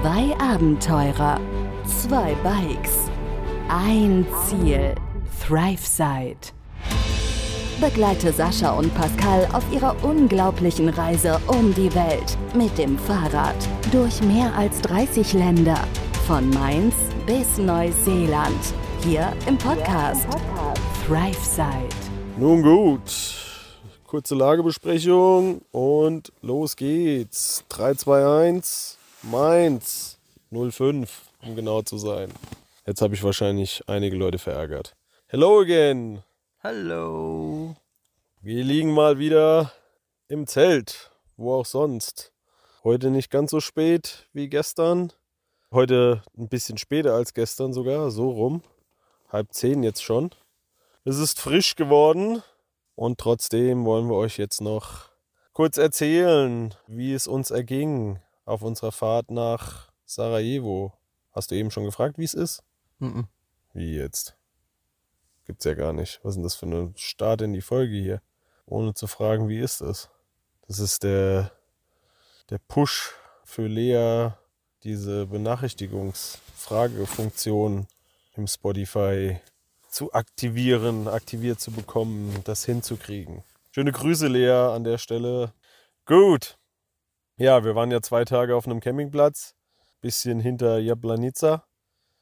Zwei 0.00 0.32
Abenteurer, 0.38 1.40
zwei 1.84 2.32
Bikes, 2.44 3.10
ein 3.68 4.24
Ziel, 4.46 4.94
ThriveSide. 5.44 6.52
Begleite 7.80 8.32
Sascha 8.32 8.78
und 8.78 8.94
Pascal 8.94 9.48
auf 9.52 9.64
ihrer 9.72 9.96
unglaublichen 10.04 10.88
Reise 10.90 11.40
um 11.48 11.74
die 11.74 11.92
Welt 11.96 12.38
mit 12.54 12.78
dem 12.78 12.96
Fahrrad 12.96 13.56
durch 13.90 14.22
mehr 14.22 14.54
als 14.54 14.80
30 14.82 15.32
Länder, 15.32 15.80
von 16.28 16.48
Mainz 16.50 16.94
bis 17.26 17.58
Neuseeland, 17.58 18.72
hier 19.02 19.32
im 19.48 19.58
Podcast, 19.58 20.28
ThriveSide. 21.08 21.88
Nun 22.36 22.62
gut, 22.62 23.02
kurze 24.06 24.36
Lagebesprechung 24.36 25.62
und 25.72 26.32
los 26.40 26.76
geht's. 26.76 27.64
3, 27.68 27.94
2, 27.94 28.46
1, 28.46 28.97
Mainz 29.30 30.18
05, 30.50 31.30
um 31.42 31.54
genau 31.54 31.82
zu 31.82 31.98
sein. 31.98 32.32
Jetzt 32.86 33.02
habe 33.02 33.14
ich 33.14 33.22
wahrscheinlich 33.22 33.82
einige 33.86 34.16
Leute 34.16 34.38
verärgert. 34.38 34.96
Hello 35.26 35.60
again. 35.60 36.22
Hallo. 36.62 37.76
Wir 38.40 38.64
liegen 38.64 38.94
mal 38.94 39.18
wieder 39.18 39.70
im 40.28 40.46
Zelt, 40.46 41.10
wo 41.36 41.52
auch 41.52 41.66
sonst. 41.66 42.32
Heute 42.84 43.10
nicht 43.10 43.30
ganz 43.30 43.50
so 43.50 43.60
spät 43.60 44.28
wie 44.32 44.48
gestern. 44.48 45.12
Heute 45.70 46.22
ein 46.38 46.48
bisschen 46.48 46.78
später 46.78 47.12
als 47.12 47.34
gestern 47.34 47.74
sogar, 47.74 48.10
so 48.10 48.30
rum. 48.30 48.62
Halb 49.28 49.52
zehn 49.52 49.82
jetzt 49.82 50.02
schon. 50.02 50.30
Es 51.04 51.18
ist 51.18 51.38
frisch 51.38 51.76
geworden 51.76 52.42
und 52.94 53.18
trotzdem 53.18 53.84
wollen 53.84 54.08
wir 54.08 54.16
euch 54.16 54.38
jetzt 54.38 54.62
noch 54.62 55.10
kurz 55.52 55.76
erzählen, 55.76 56.74
wie 56.86 57.12
es 57.12 57.26
uns 57.26 57.50
erging 57.50 58.20
auf 58.48 58.62
unserer 58.62 58.92
Fahrt 58.92 59.30
nach 59.30 59.90
Sarajevo. 60.04 60.92
Hast 61.32 61.50
du 61.50 61.54
eben 61.54 61.70
schon 61.70 61.84
gefragt, 61.84 62.18
wie 62.18 62.24
es 62.24 62.34
ist? 62.34 62.62
Mhm. 62.98 63.26
Wie 63.74 63.94
jetzt? 63.94 64.36
Gibt's 65.44 65.64
ja 65.64 65.74
gar 65.74 65.92
nicht. 65.92 66.20
Was 66.22 66.30
ist 66.30 66.36
denn 66.36 66.42
das 66.42 66.54
für 66.54 66.66
ein 66.66 66.94
Start 66.96 67.42
in 67.42 67.52
die 67.52 67.60
Folge 67.60 67.96
hier? 67.96 68.22
Ohne 68.66 68.94
zu 68.94 69.06
fragen, 69.06 69.48
wie 69.48 69.60
ist 69.60 69.80
es? 69.80 70.10
Das 70.66 70.78
ist 70.78 71.04
der, 71.04 71.52
der 72.50 72.58
Push 72.58 73.14
für 73.44 73.66
Lea, 73.66 74.30
diese 74.82 75.26
Benachrichtigungsfragefunktion 75.26 77.86
im 78.36 78.46
Spotify 78.46 79.40
zu 79.88 80.12
aktivieren, 80.12 81.08
aktiviert 81.08 81.60
zu 81.60 81.70
bekommen, 81.70 82.42
das 82.44 82.64
hinzukriegen. 82.64 83.42
Schöne 83.70 83.92
Grüße, 83.92 84.28
Lea, 84.28 84.74
an 84.74 84.84
der 84.84 84.98
Stelle. 84.98 85.52
Gut. 86.04 86.57
Ja, 87.40 87.62
wir 87.62 87.76
waren 87.76 87.92
ja 87.92 88.02
zwei 88.02 88.24
Tage 88.24 88.56
auf 88.56 88.66
einem 88.66 88.80
Campingplatz, 88.80 89.54
bisschen 90.00 90.40
hinter 90.40 90.80
Jablanica 90.80 91.62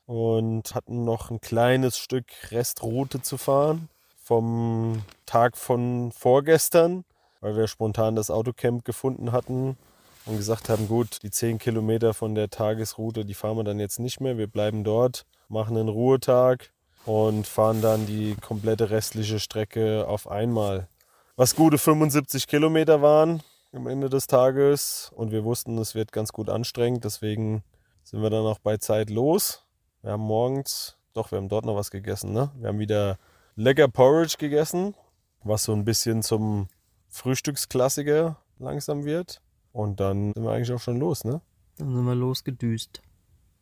und 0.05 0.75
hatten 0.75 1.07
noch 1.07 1.31
ein 1.31 1.41
kleines 1.41 1.97
Stück 1.97 2.27
Restroute 2.51 3.23
zu 3.23 3.39
fahren 3.39 3.89
vom 4.23 5.03
Tag 5.25 5.57
von 5.57 6.13
vorgestern, 6.13 7.07
weil 7.41 7.57
wir 7.57 7.67
spontan 7.67 8.15
das 8.15 8.31
Autocamp 8.31 8.85
gefunden 8.85 9.33
hatten 9.33 9.79
und 10.27 10.37
gesagt 10.37 10.69
haben, 10.69 10.87
gut, 10.87 11.23
die 11.23 11.31
10 11.31 11.61
Kilometer 11.61 12.13
von 12.13 12.35
der 12.35 12.51
Tagesroute, 12.51 13.25
die 13.25 13.33
fahren 13.33 13.57
wir 13.57 13.65
dann 13.65 13.81
jetzt 13.81 13.99
nicht 13.99 14.21
mehr. 14.21 14.37
Wir 14.37 14.49
bleiben 14.49 14.85
dort, 14.85 15.25
machen 15.49 15.79
einen 15.79 15.89
Ruhetag 15.89 16.75
und 17.07 17.47
fahren 17.47 17.81
dann 17.81 18.05
die 18.05 18.37
komplette 18.43 18.91
restliche 18.91 19.41
Strecke 19.41 20.07
auf 20.07 20.29
einmal. 20.31 20.89
Was 21.37 21.57
gute 21.57 21.79
75 21.79 22.47
Kilometer 22.47 23.01
waren 23.01 23.43
am 23.73 23.87
Ende 23.87 24.09
des 24.09 24.27
Tages 24.27 25.11
und 25.15 25.31
wir 25.31 25.45
wussten, 25.45 25.79
es 25.79 25.95
wird 25.95 26.13
ganz 26.13 26.33
gut 26.33 26.49
anstrengend, 26.49 27.05
deswegen 27.05 27.63
sind 28.03 28.23
wir 28.23 28.31
dann 28.31 28.47
auch 28.47 28.59
bei 28.59 28.77
Zeit 28.77 29.11
los. 29.11 29.65
Wir 30.03 30.13
haben 30.13 30.23
morgens, 30.23 30.97
doch, 31.13 31.31
wir 31.31 31.39
haben 31.39 31.49
dort 31.49 31.65
noch 31.65 31.77
was 31.77 31.91
gegessen, 31.91 32.33
ne? 32.33 32.51
Wir 32.57 32.69
haben 32.69 32.79
wieder 32.79 33.19
lecker 33.57 33.89
Porridge 33.89 34.37
gegessen, 34.39 34.95
was 35.43 35.65
so 35.65 35.73
ein 35.73 35.85
bisschen 35.85 36.23
zum 36.23 36.69
Frühstücksklassiker 37.09 38.37
langsam 38.59 39.05
wird. 39.05 39.41
Und 39.73 40.01
dann 40.01 40.33
sind 40.35 40.45
wir 40.45 40.53
eigentlich 40.53 40.73
auch 40.73 40.81
schon 40.81 40.99
los, 40.99 41.25
ne? 41.25 41.41
Dann 41.79 41.95
sind 41.95 42.05
wir 42.05 42.15
losgedüst. 42.15 43.03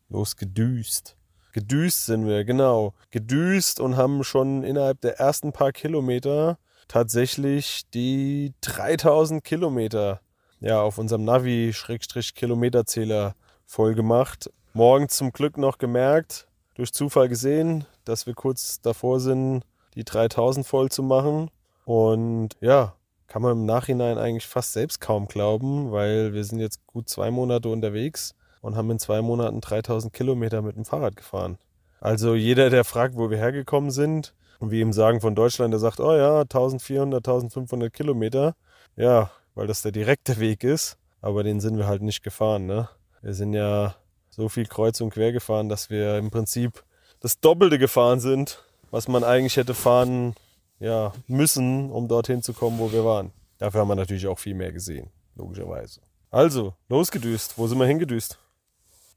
Losgedüst. 0.09 1.17
Gedüst 1.51 2.05
sind 2.05 2.25
wir, 2.27 2.43
genau. 2.45 2.93
Gedüst 3.11 3.79
und 3.79 3.97
haben 3.97 4.23
schon 4.23 4.63
innerhalb 4.63 5.01
der 5.01 5.19
ersten 5.19 5.51
paar 5.51 5.71
Kilometer 5.71 6.57
tatsächlich 6.87 7.83
die 7.93 8.53
3000 8.61 9.43
Kilometer 9.43 10.21
ja, 10.59 10.81
auf 10.81 10.97
unserem 10.97 11.25
Navi-Kilometerzähler 11.25 13.35
voll 13.65 13.95
gemacht. 13.95 14.49
Morgen 14.73 15.09
zum 15.09 15.31
Glück 15.31 15.57
noch 15.57 15.77
gemerkt, 15.77 16.47
durch 16.75 16.93
Zufall 16.93 17.29
gesehen, 17.29 17.85
dass 18.03 18.25
wir 18.25 18.33
kurz 18.33 18.81
davor 18.81 19.19
sind, 19.19 19.63
die 19.95 20.03
3000 20.03 20.65
voll 20.65 20.89
zu 20.89 21.03
machen. 21.03 21.49
Und 21.85 22.55
ja, 22.61 22.95
kann 23.27 23.41
man 23.41 23.53
im 23.53 23.65
Nachhinein 23.65 24.17
eigentlich 24.17 24.47
fast 24.47 24.73
selbst 24.73 25.01
kaum 25.01 25.27
glauben, 25.27 25.91
weil 25.91 26.33
wir 26.33 26.43
sind 26.43 26.59
jetzt 26.59 26.85
gut 26.87 27.09
zwei 27.09 27.31
Monate 27.31 27.69
unterwegs 27.69 28.35
und 28.61 28.75
haben 28.75 28.91
in 28.91 28.99
zwei 28.99 29.21
Monaten 29.21 29.61
3000 29.61 30.13
Kilometer 30.13 30.61
mit 30.61 30.75
dem 30.75 30.85
Fahrrad 30.85 31.15
gefahren. 31.15 31.57
Also 31.99 32.35
jeder, 32.35 32.69
der 32.69 32.83
fragt, 32.83 33.15
wo 33.15 33.29
wir 33.29 33.37
hergekommen 33.37 33.91
sind, 33.91 34.33
und 34.59 34.71
wir 34.71 34.81
ihm 34.81 34.93
sagen 34.93 35.21
von 35.21 35.35
Deutschland, 35.35 35.73
der 35.73 35.79
sagt, 35.79 35.99
oh 35.99 36.15
ja, 36.15 36.41
1400, 36.41 37.27
1500 37.27 37.91
Kilometer. 37.91 38.55
Ja, 38.95 39.31
weil 39.55 39.67
das 39.67 39.81
der 39.81 39.91
direkte 39.91 40.39
Weg 40.39 40.63
ist, 40.63 40.97
aber 41.21 41.43
den 41.43 41.59
sind 41.59 41.77
wir 41.77 41.87
halt 41.87 42.01
nicht 42.01 42.23
gefahren. 42.23 42.65
Ne? 42.65 42.89
Wir 43.21 43.33
sind 43.33 43.53
ja 43.53 43.95
so 44.29 44.49
viel 44.49 44.65
kreuz 44.67 44.99
und 45.01 45.11
quer 45.11 45.31
gefahren, 45.31 45.69
dass 45.69 45.89
wir 45.89 46.17
im 46.17 46.29
Prinzip 46.29 46.83
das 47.19 47.39
Doppelte 47.39 47.79
gefahren 47.79 48.19
sind, 48.19 48.63
was 48.91 49.07
man 49.07 49.23
eigentlich 49.23 49.57
hätte 49.57 49.73
fahren 49.73 50.35
ja, 50.79 51.13
müssen, 51.27 51.91
um 51.91 52.07
dorthin 52.07 52.41
zu 52.41 52.53
kommen, 52.53 52.79
wo 52.79 52.91
wir 52.91 53.05
waren. 53.05 53.31
Dafür 53.57 53.81
haben 53.81 53.87
wir 53.87 53.95
natürlich 53.95 54.27
auch 54.27 54.39
viel 54.39 54.53
mehr 54.53 54.71
gesehen, 54.71 55.09
logischerweise. 55.35 56.01
Also, 56.31 56.73
losgedüst. 56.89 57.57
Wo 57.57 57.65
sind 57.67 57.79
wir 57.79 57.85
hingedüst? 57.85 58.37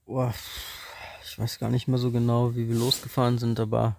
Boah, 0.06 0.32
ich 1.24 1.38
weiß 1.38 1.58
gar 1.58 1.68
nicht 1.68 1.88
mehr 1.88 1.98
so 1.98 2.12
genau, 2.12 2.54
wie 2.54 2.68
wir 2.68 2.76
losgefahren 2.76 3.38
sind, 3.38 3.58
aber 3.58 3.96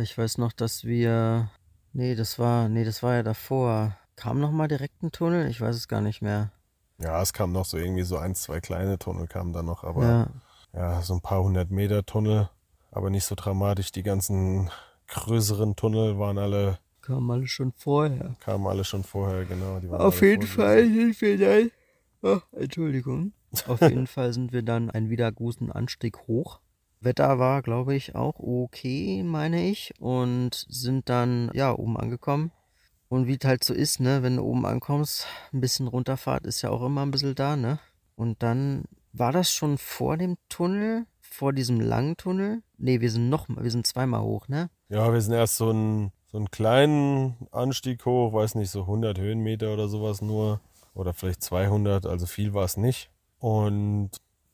ich 0.00 0.16
weiß 0.16 0.38
noch, 0.38 0.52
dass 0.52 0.84
wir. 0.84 1.50
Nee, 1.92 2.14
das 2.14 2.38
war. 2.38 2.68
Nee, 2.68 2.84
das 2.84 3.02
war 3.02 3.14
ja 3.14 3.22
davor. 3.22 3.96
Kam 4.16 4.38
noch 4.40 4.50
mal 4.52 4.68
direkt 4.68 5.02
ein 5.02 5.12
Tunnel? 5.12 5.48
Ich 5.48 5.60
weiß 5.60 5.74
es 5.76 5.88
gar 5.88 6.00
nicht 6.00 6.22
mehr. 6.22 6.52
Ja, 6.98 7.20
es 7.22 7.32
kam 7.32 7.52
noch 7.52 7.64
so 7.64 7.78
irgendwie 7.78 8.02
so 8.02 8.18
ein, 8.18 8.34
zwei 8.34 8.60
kleine 8.60 8.98
Tunnel 8.98 9.26
kamen 9.26 9.52
da 9.54 9.62
noch, 9.62 9.84
aber 9.84 10.04
Ja. 10.04 10.26
ja, 10.74 11.02
so 11.02 11.14
ein 11.14 11.22
paar 11.22 11.42
hundert 11.42 11.70
Meter 11.70 12.04
Tunnel, 12.04 12.50
aber 12.90 13.08
nicht 13.08 13.24
so 13.24 13.34
dramatisch. 13.34 13.90
Die 13.92 14.02
ganzen 14.02 14.70
größeren 15.08 15.76
Tunnel 15.76 16.18
waren 16.18 16.36
alle, 16.36 16.78
Kam 17.00 17.30
alles 17.30 17.50
schon 17.50 17.72
vorher. 17.72 18.36
kamen 18.40 18.66
alle 18.66 18.84
schon 18.84 19.02
vorher, 19.02 19.46
genau. 19.46 19.80
Auf 19.96 20.20
alle 20.20 20.30
jeden. 20.30 20.46
Fall 20.46 20.84
sind 20.84 21.20
wir 21.22 21.38
dann. 21.38 21.70
Oh, 22.22 22.40
Entschuldigung. 22.52 23.32
Auf 23.66 23.80
jeden 23.80 24.06
Fall 24.06 24.32
sind 24.34 24.52
wir 24.52 24.62
dann 24.62 24.90
einen 24.90 25.08
wieder 25.08 25.32
großen 25.32 25.72
Anstieg 25.72 26.18
hoch. 26.28 26.60
Wetter 27.00 27.38
war, 27.38 27.62
glaube 27.62 27.94
ich, 27.94 28.14
auch 28.14 28.38
okay, 28.38 29.22
meine 29.22 29.68
ich. 29.68 29.92
Und 29.98 30.66
sind 30.68 31.08
dann, 31.08 31.50
ja, 31.54 31.72
oben 31.72 31.96
angekommen. 31.96 32.52
Und 33.08 33.26
wie 33.26 33.36
es 33.40 33.46
halt 33.46 33.64
so 33.64 33.74
ist, 33.74 33.98
ne, 33.98 34.22
wenn 34.22 34.36
du 34.36 34.44
oben 34.44 34.64
ankommst, 34.64 35.26
ein 35.52 35.60
bisschen 35.60 35.88
runterfahrt 35.88 36.46
ist 36.46 36.62
ja 36.62 36.70
auch 36.70 36.82
immer 36.82 37.02
ein 37.02 37.10
bisschen 37.10 37.34
da, 37.34 37.56
ne? 37.56 37.80
Und 38.14 38.42
dann 38.42 38.84
war 39.12 39.32
das 39.32 39.50
schon 39.50 39.78
vor 39.78 40.16
dem 40.16 40.36
Tunnel, 40.48 41.06
vor 41.20 41.52
diesem 41.52 41.80
langen 41.80 42.16
Tunnel. 42.16 42.62
Nee, 42.78 43.00
wir 43.00 43.10
sind 43.10 43.28
noch 43.28 43.48
wir 43.48 43.70
sind 43.70 43.86
zweimal 43.86 44.22
hoch, 44.22 44.46
ne? 44.46 44.70
Ja, 44.88 45.12
wir 45.12 45.20
sind 45.20 45.34
erst 45.34 45.56
so 45.56 45.70
einen, 45.70 46.12
so 46.26 46.38
einen 46.38 46.50
kleinen 46.52 47.48
Anstieg 47.50 48.04
hoch, 48.06 48.32
weiß 48.32 48.54
nicht, 48.54 48.70
so 48.70 48.82
100 48.82 49.18
Höhenmeter 49.18 49.72
oder 49.72 49.88
sowas 49.88 50.22
nur. 50.22 50.60
Oder 50.94 51.12
vielleicht 51.12 51.42
200, 51.42 52.06
also 52.06 52.26
viel 52.26 52.54
war 52.54 52.64
es 52.64 52.76
nicht. 52.76 53.10
Und 53.38 54.10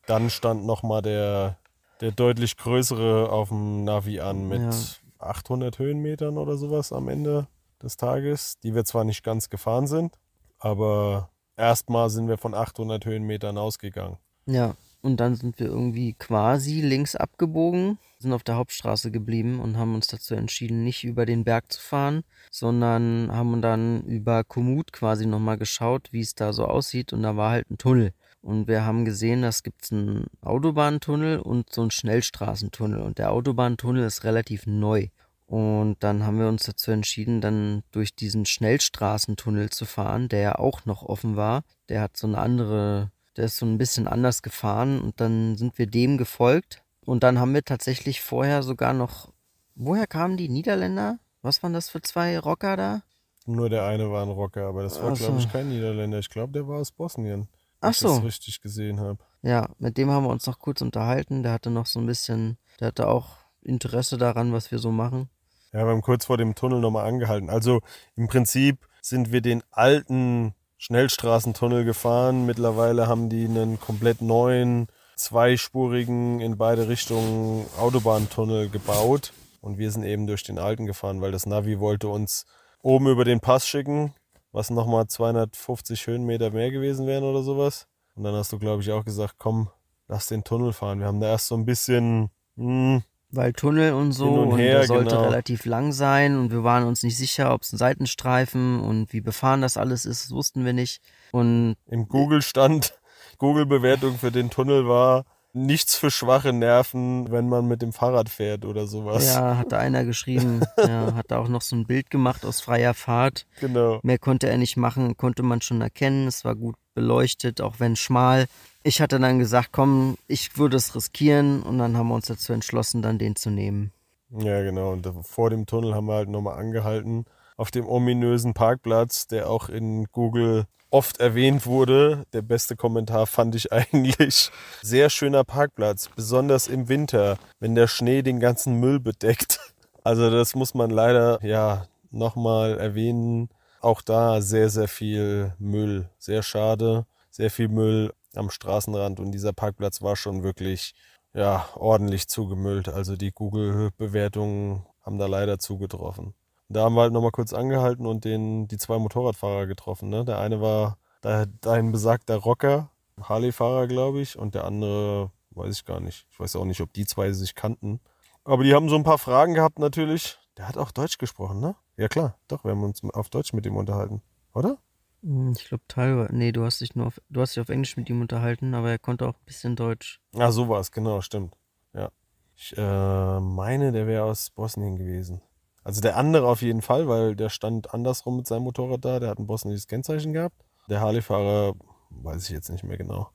dann 0.06 0.30
stand 0.30 0.64
nochmal 0.64 1.02
der, 1.02 1.58
der 2.00 2.12
deutlich 2.12 2.56
größere 2.56 3.30
auf 3.30 3.48
dem 3.48 3.84
Navi 3.84 4.20
an 4.20 4.48
mit 4.48 4.60
Ja. 4.60 4.70
800 5.18 5.78
Höhenmetern 5.78 6.36
oder 6.38 6.56
sowas 6.56 6.92
am 6.92 7.08
Ende 7.08 7.46
des 7.82 7.96
Tages, 7.96 8.58
die 8.62 8.74
wir 8.74 8.84
zwar 8.84 9.04
nicht 9.04 9.24
ganz 9.24 9.48
gefahren 9.50 9.86
sind, 9.86 10.18
aber 10.58 11.30
erstmal 11.56 12.10
sind 12.10 12.28
wir 12.28 12.38
von 12.38 12.54
800 12.54 13.04
Höhenmetern 13.04 13.58
ausgegangen. 13.58 14.18
Ja, 14.46 14.74
und 15.02 15.18
dann 15.18 15.34
sind 15.36 15.58
wir 15.58 15.66
irgendwie 15.66 16.14
quasi 16.14 16.80
links 16.80 17.16
abgebogen, 17.16 17.98
sind 18.18 18.32
auf 18.32 18.42
der 18.42 18.56
Hauptstraße 18.56 19.10
geblieben 19.10 19.60
und 19.60 19.76
haben 19.76 19.94
uns 19.94 20.06
dazu 20.06 20.34
entschieden, 20.34 20.84
nicht 20.84 21.04
über 21.04 21.26
den 21.26 21.44
Berg 21.44 21.72
zu 21.72 21.80
fahren, 21.80 22.24
sondern 22.50 23.30
haben 23.32 23.62
dann 23.62 24.02
über 24.02 24.42
Komoot 24.44 24.92
quasi 24.92 25.26
nochmal 25.26 25.58
geschaut, 25.58 26.08
wie 26.12 26.20
es 26.20 26.34
da 26.34 26.52
so 26.52 26.64
aussieht 26.66 27.12
und 27.12 27.22
da 27.22 27.36
war 27.36 27.50
halt 27.50 27.70
ein 27.70 27.78
Tunnel. 27.78 28.12
Und 28.46 28.68
wir 28.68 28.84
haben 28.84 29.04
gesehen, 29.04 29.42
dass 29.42 29.64
gibt 29.64 29.90
einen 29.90 30.26
Autobahntunnel 30.40 31.40
und 31.40 31.72
so 31.72 31.80
einen 31.80 31.90
Schnellstraßentunnel. 31.90 33.00
Und 33.00 33.18
der 33.18 33.32
Autobahntunnel 33.32 34.04
ist 34.04 34.22
relativ 34.22 34.66
neu. 34.66 35.08
Und 35.46 35.96
dann 35.98 36.24
haben 36.24 36.38
wir 36.38 36.46
uns 36.46 36.62
dazu 36.62 36.92
entschieden, 36.92 37.40
dann 37.40 37.82
durch 37.90 38.14
diesen 38.14 38.46
Schnellstraßentunnel 38.46 39.70
zu 39.70 39.84
fahren, 39.84 40.28
der 40.28 40.40
ja 40.42 40.54
auch 40.60 40.84
noch 40.86 41.02
offen 41.02 41.34
war. 41.34 41.62
Der 41.88 42.00
hat 42.00 42.16
so 42.16 42.28
eine 42.28 42.38
andere 42.38 43.10
Der 43.36 43.46
ist 43.46 43.56
so 43.56 43.66
ein 43.66 43.78
bisschen 43.78 44.06
anders 44.06 44.42
gefahren 44.42 45.00
und 45.00 45.20
dann 45.20 45.56
sind 45.56 45.76
wir 45.76 45.88
dem 45.88 46.16
gefolgt. 46.16 46.84
Und 47.04 47.24
dann 47.24 47.40
haben 47.40 47.52
wir 47.52 47.64
tatsächlich 47.64 48.20
vorher 48.20 48.62
sogar 48.62 48.92
noch. 48.92 49.32
Woher 49.74 50.06
kamen 50.06 50.36
die 50.36 50.48
Niederländer? 50.48 51.18
Was 51.42 51.64
waren 51.64 51.72
das 51.72 51.90
für 51.90 52.00
zwei 52.00 52.38
Rocker 52.38 52.76
da? 52.76 53.02
Nur 53.44 53.70
der 53.70 53.86
eine 53.86 54.08
war 54.12 54.22
ein 54.22 54.30
Rocker, 54.30 54.68
aber 54.68 54.84
das 54.84 55.02
war, 55.02 55.10
Ach 55.10 55.16
so. 55.16 55.24
glaube 55.24 55.40
ich, 55.40 55.50
kein 55.50 55.68
Niederländer. 55.68 56.20
Ich 56.20 56.30
glaube, 56.30 56.52
der 56.52 56.68
war 56.68 56.78
aus 56.78 56.92
Bosnien. 56.92 57.48
Ach 57.80 57.86
wenn 57.86 57.90
ich 57.90 57.98
so. 57.98 58.08
das 58.08 58.24
richtig 58.24 58.60
gesehen 58.60 59.00
habe. 59.00 59.18
Ja, 59.42 59.68
mit 59.78 59.96
dem 59.96 60.10
haben 60.10 60.24
wir 60.24 60.30
uns 60.30 60.46
noch 60.46 60.58
kurz 60.58 60.80
unterhalten. 60.80 61.42
Der 61.42 61.52
hatte 61.52 61.70
noch 61.70 61.86
so 61.86 62.00
ein 62.00 62.06
bisschen, 62.06 62.58
der 62.80 62.88
hatte 62.88 63.08
auch 63.08 63.36
Interesse 63.62 64.18
daran, 64.18 64.52
was 64.52 64.70
wir 64.70 64.78
so 64.78 64.90
machen. 64.90 65.28
Ja, 65.72 65.84
wir 65.84 65.90
haben 65.90 66.02
kurz 66.02 66.24
vor 66.26 66.38
dem 66.38 66.54
Tunnel 66.54 66.80
nochmal 66.80 67.06
angehalten. 67.06 67.50
Also 67.50 67.80
im 68.16 68.28
Prinzip 68.28 68.86
sind 69.02 69.32
wir 69.32 69.40
den 69.40 69.62
alten 69.70 70.54
Schnellstraßentunnel 70.78 71.84
gefahren. 71.84 72.46
Mittlerweile 72.46 73.08
haben 73.08 73.28
die 73.28 73.44
einen 73.44 73.78
komplett 73.80 74.20
neuen, 74.22 74.88
zweispurigen, 75.16 76.40
in 76.40 76.56
beide 76.56 76.88
Richtungen 76.88 77.66
Autobahntunnel 77.78 78.68
gebaut. 78.68 79.32
Und 79.60 79.78
wir 79.78 79.90
sind 79.90 80.04
eben 80.04 80.26
durch 80.26 80.44
den 80.44 80.58
alten 80.58 80.86
gefahren, 80.86 81.20
weil 81.20 81.32
das 81.32 81.46
Navi 81.46 81.80
wollte 81.80 82.08
uns 82.08 82.46
oben 82.82 83.08
über 83.08 83.24
den 83.24 83.40
Pass 83.40 83.66
schicken, 83.66 84.14
was 84.56 84.70
nochmal 84.70 85.06
250 85.06 86.06
Höhenmeter 86.06 86.50
mehr 86.50 86.70
gewesen 86.70 87.06
wären 87.06 87.24
oder 87.24 87.42
sowas. 87.42 87.86
Und 88.14 88.24
dann 88.24 88.34
hast 88.34 88.52
du, 88.52 88.58
glaube 88.58 88.80
ich, 88.80 88.90
auch 88.90 89.04
gesagt, 89.04 89.34
komm, 89.36 89.68
lass 90.08 90.28
den 90.28 90.44
Tunnel 90.44 90.72
fahren. 90.72 90.98
Wir 90.98 91.06
haben 91.06 91.20
da 91.20 91.28
erst 91.28 91.48
so 91.48 91.56
ein 91.56 91.66
bisschen, 91.66 92.30
hm, 92.56 93.02
Weil 93.30 93.52
Tunnel 93.52 93.92
und 93.92 94.12
so 94.12 94.30
und 94.30 94.52
und, 94.52 94.58
her, 94.58 94.78
der 94.78 94.86
sollte 94.86 95.10
genau. 95.10 95.24
relativ 95.24 95.66
lang 95.66 95.92
sein 95.92 96.38
und 96.38 96.52
wir 96.52 96.64
waren 96.64 96.84
uns 96.84 97.02
nicht 97.02 97.18
sicher, 97.18 97.52
ob 97.52 97.62
es 97.62 97.72
ein 97.74 97.76
Seitenstreifen 97.76 98.80
und 98.80 99.12
wie 99.12 99.20
befahren 99.20 99.60
das 99.60 99.76
alles 99.76 100.06
ist, 100.06 100.24
das 100.24 100.30
wussten 100.30 100.64
wir 100.64 100.72
nicht. 100.72 101.02
Und 101.32 101.76
Im 101.84 102.08
Google 102.08 102.40
stand, 102.40 102.98
Google-Bewertung 103.38 104.16
für 104.16 104.32
den 104.32 104.48
Tunnel 104.48 104.88
war 104.88 105.26
nichts 105.56 105.96
für 105.96 106.10
schwache 106.10 106.52
Nerven, 106.52 107.30
wenn 107.30 107.48
man 107.48 107.66
mit 107.66 107.82
dem 107.82 107.92
Fahrrad 107.92 108.28
fährt 108.28 108.64
oder 108.64 108.86
sowas. 108.86 109.26
ja, 109.34 109.56
hatte 109.56 109.78
einer 109.78 110.04
geschrieben, 110.04 110.60
ja, 110.78 111.14
hat 111.14 111.30
da 111.30 111.38
auch 111.38 111.48
noch 111.48 111.62
so 111.62 111.74
ein 111.76 111.86
Bild 111.86 112.10
gemacht 112.10 112.44
aus 112.44 112.60
freier 112.60 112.94
Fahrt. 112.94 113.46
Genau. 113.60 114.00
Mehr 114.02 114.18
konnte 114.18 114.48
er 114.48 114.58
nicht 114.58 114.76
machen, 114.76 115.16
konnte 115.16 115.42
man 115.42 115.60
schon 115.62 115.80
erkennen. 115.80 116.26
Es 116.28 116.44
war 116.44 116.54
gut 116.54 116.76
beleuchtet, 116.94 117.60
auch 117.60 117.74
wenn 117.80 117.96
schmal. 117.96 118.46
Ich 118.82 119.00
hatte 119.00 119.18
dann 119.18 119.38
gesagt, 119.38 119.70
komm, 119.72 120.16
ich 120.28 120.56
würde 120.58 120.76
es 120.76 120.94
riskieren 120.94 121.62
und 121.62 121.78
dann 121.78 121.96
haben 121.96 122.08
wir 122.08 122.14
uns 122.14 122.26
dazu 122.26 122.52
entschlossen, 122.52 123.02
dann 123.02 123.18
den 123.18 123.34
zu 123.36 123.50
nehmen. 123.50 123.92
Ja, 124.30 124.62
genau. 124.62 124.92
Und 124.92 125.06
da- 125.06 125.12
vor 125.22 125.50
dem 125.50 125.66
Tunnel 125.66 125.94
haben 125.94 126.06
wir 126.06 126.14
halt 126.14 126.28
nochmal 126.28 126.58
angehalten. 126.58 127.24
Auf 127.56 127.70
dem 127.70 127.86
ominösen 127.86 128.54
Parkplatz, 128.54 129.26
der 129.26 129.48
auch 129.48 129.68
in 129.68 130.06
Google 130.12 130.66
oft 130.90 131.20
erwähnt 131.20 131.66
wurde. 131.66 132.24
Der 132.32 132.42
beste 132.42 132.76
Kommentar 132.76 133.26
fand 133.26 133.54
ich 133.54 133.72
eigentlich. 133.72 134.50
Sehr 134.82 135.10
schöner 135.10 135.44
Parkplatz, 135.44 136.10
besonders 136.14 136.68
im 136.68 136.88
Winter, 136.88 137.38
wenn 137.60 137.74
der 137.74 137.86
Schnee 137.86 138.22
den 138.22 138.40
ganzen 138.40 138.80
Müll 138.80 139.00
bedeckt. 139.00 139.60
Also 140.04 140.30
das 140.30 140.54
muss 140.54 140.72
man 140.72 140.90
leider 140.90 141.44
ja 141.44 141.88
nochmal 142.12 142.78
erwähnen. 142.78 143.48
Auch 143.80 144.02
da 144.02 144.40
sehr, 144.40 144.70
sehr 144.70 144.86
viel 144.86 145.52
Müll. 145.58 146.08
Sehr 146.20 146.44
schade. 146.44 147.06
Sehr 147.32 147.50
viel 147.50 147.66
Müll 147.66 148.12
am 148.36 148.50
Straßenrand 148.50 149.18
und 149.18 149.32
dieser 149.32 149.52
Parkplatz 149.52 150.02
war 150.02 150.14
schon 150.14 150.44
wirklich 150.44 150.94
ja, 151.34 151.68
ordentlich 151.74 152.28
zugemüllt. 152.28 152.88
Also 152.88 153.16
die 153.16 153.32
Google-Bewertungen 153.32 154.86
haben 155.02 155.18
da 155.18 155.26
leider 155.26 155.58
zugetroffen. 155.58 156.34
Da 156.68 156.84
haben 156.84 156.94
wir 156.94 157.02
halt 157.02 157.12
nochmal 157.12 157.30
kurz 157.30 157.52
angehalten 157.52 158.06
und 158.06 158.24
den, 158.24 158.66
die 158.68 158.76
zwei 158.78 158.98
Motorradfahrer 158.98 159.66
getroffen. 159.66 160.08
Ne? 160.08 160.24
Der 160.24 160.38
eine 160.38 160.60
war 160.60 160.98
da, 161.20 161.46
dein 161.60 161.92
besagter 161.92 162.36
Rocker, 162.36 162.90
Harley-Fahrer, 163.20 163.86
glaube 163.86 164.20
ich, 164.20 164.38
und 164.38 164.54
der 164.54 164.64
andere 164.64 165.30
weiß 165.50 165.74
ich 165.74 165.84
gar 165.84 166.00
nicht. 166.00 166.26
Ich 166.30 166.40
weiß 166.40 166.56
auch 166.56 166.64
nicht, 166.64 166.80
ob 166.80 166.92
die 166.92 167.06
zwei 167.06 167.32
sich 167.32 167.54
kannten. 167.54 168.00
Aber 168.44 168.64
die 168.64 168.74
haben 168.74 168.88
so 168.88 168.96
ein 168.96 169.04
paar 169.04 169.18
Fragen 169.18 169.54
gehabt 169.54 169.78
natürlich. 169.78 170.38
Der 170.56 170.68
hat 170.68 170.76
auch 170.78 170.90
Deutsch 170.90 171.18
gesprochen, 171.18 171.60
ne? 171.60 171.76
Ja 171.96 172.08
klar, 172.08 172.38
doch, 172.48 172.64
wir 172.64 172.72
haben 172.72 172.82
uns 172.82 173.02
auf 173.04 173.28
Deutsch 173.30 173.52
mit 173.52 173.64
ihm 173.66 173.76
unterhalten, 173.76 174.22
oder? 174.52 174.78
Hm, 175.22 175.52
Ich 175.56 175.68
glaube 175.68 175.84
teilweise, 175.88 176.34
nee, 176.34 176.52
du 176.52 176.64
hast 176.64 176.80
dich 176.80 176.94
nur 176.94 177.06
auf, 177.06 177.20
du 177.30 177.40
hast 177.40 177.56
dich 177.56 177.60
auf 177.60 177.68
Englisch 177.68 177.96
mit 177.96 178.08
ihm 178.10 178.20
unterhalten, 178.20 178.74
aber 178.74 178.90
er 178.90 178.98
konnte 178.98 179.26
auch 179.26 179.34
ein 179.34 179.44
bisschen 179.46 179.76
Deutsch. 179.76 180.20
Ah, 180.34 180.50
so 180.52 180.68
war 180.68 180.80
es, 180.80 180.92
genau, 180.92 181.20
stimmt. 181.20 181.54
Ja. 181.94 182.10
Ich 182.54 182.74
äh, 182.76 183.40
meine, 183.40 183.92
der 183.92 184.06
wäre 184.06 184.24
aus 184.24 184.50
Bosnien 184.50 184.96
gewesen. 184.96 185.40
Also 185.86 186.00
der 186.00 186.16
andere 186.16 186.48
auf 186.48 186.62
jeden 186.62 186.82
Fall, 186.82 187.06
weil 187.06 187.36
der 187.36 187.48
stand 187.48 187.94
andersrum 187.94 188.38
mit 188.38 188.48
seinem 188.48 188.64
Motorrad 188.64 189.04
da. 189.04 189.20
Der 189.20 189.30
hat 189.30 189.38
ein 189.38 189.46
bosnisches 189.46 189.86
Kennzeichen 189.86 190.32
gehabt. 190.32 190.56
Der 190.88 191.00
Harley-Fahrer, 191.00 191.74
weiß 192.10 192.42
ich 192.42 192.50
jetzt 192.50 192.70
nicht 192.70 192.82
mehr 192.82 192.96
genau, 192.96 193.28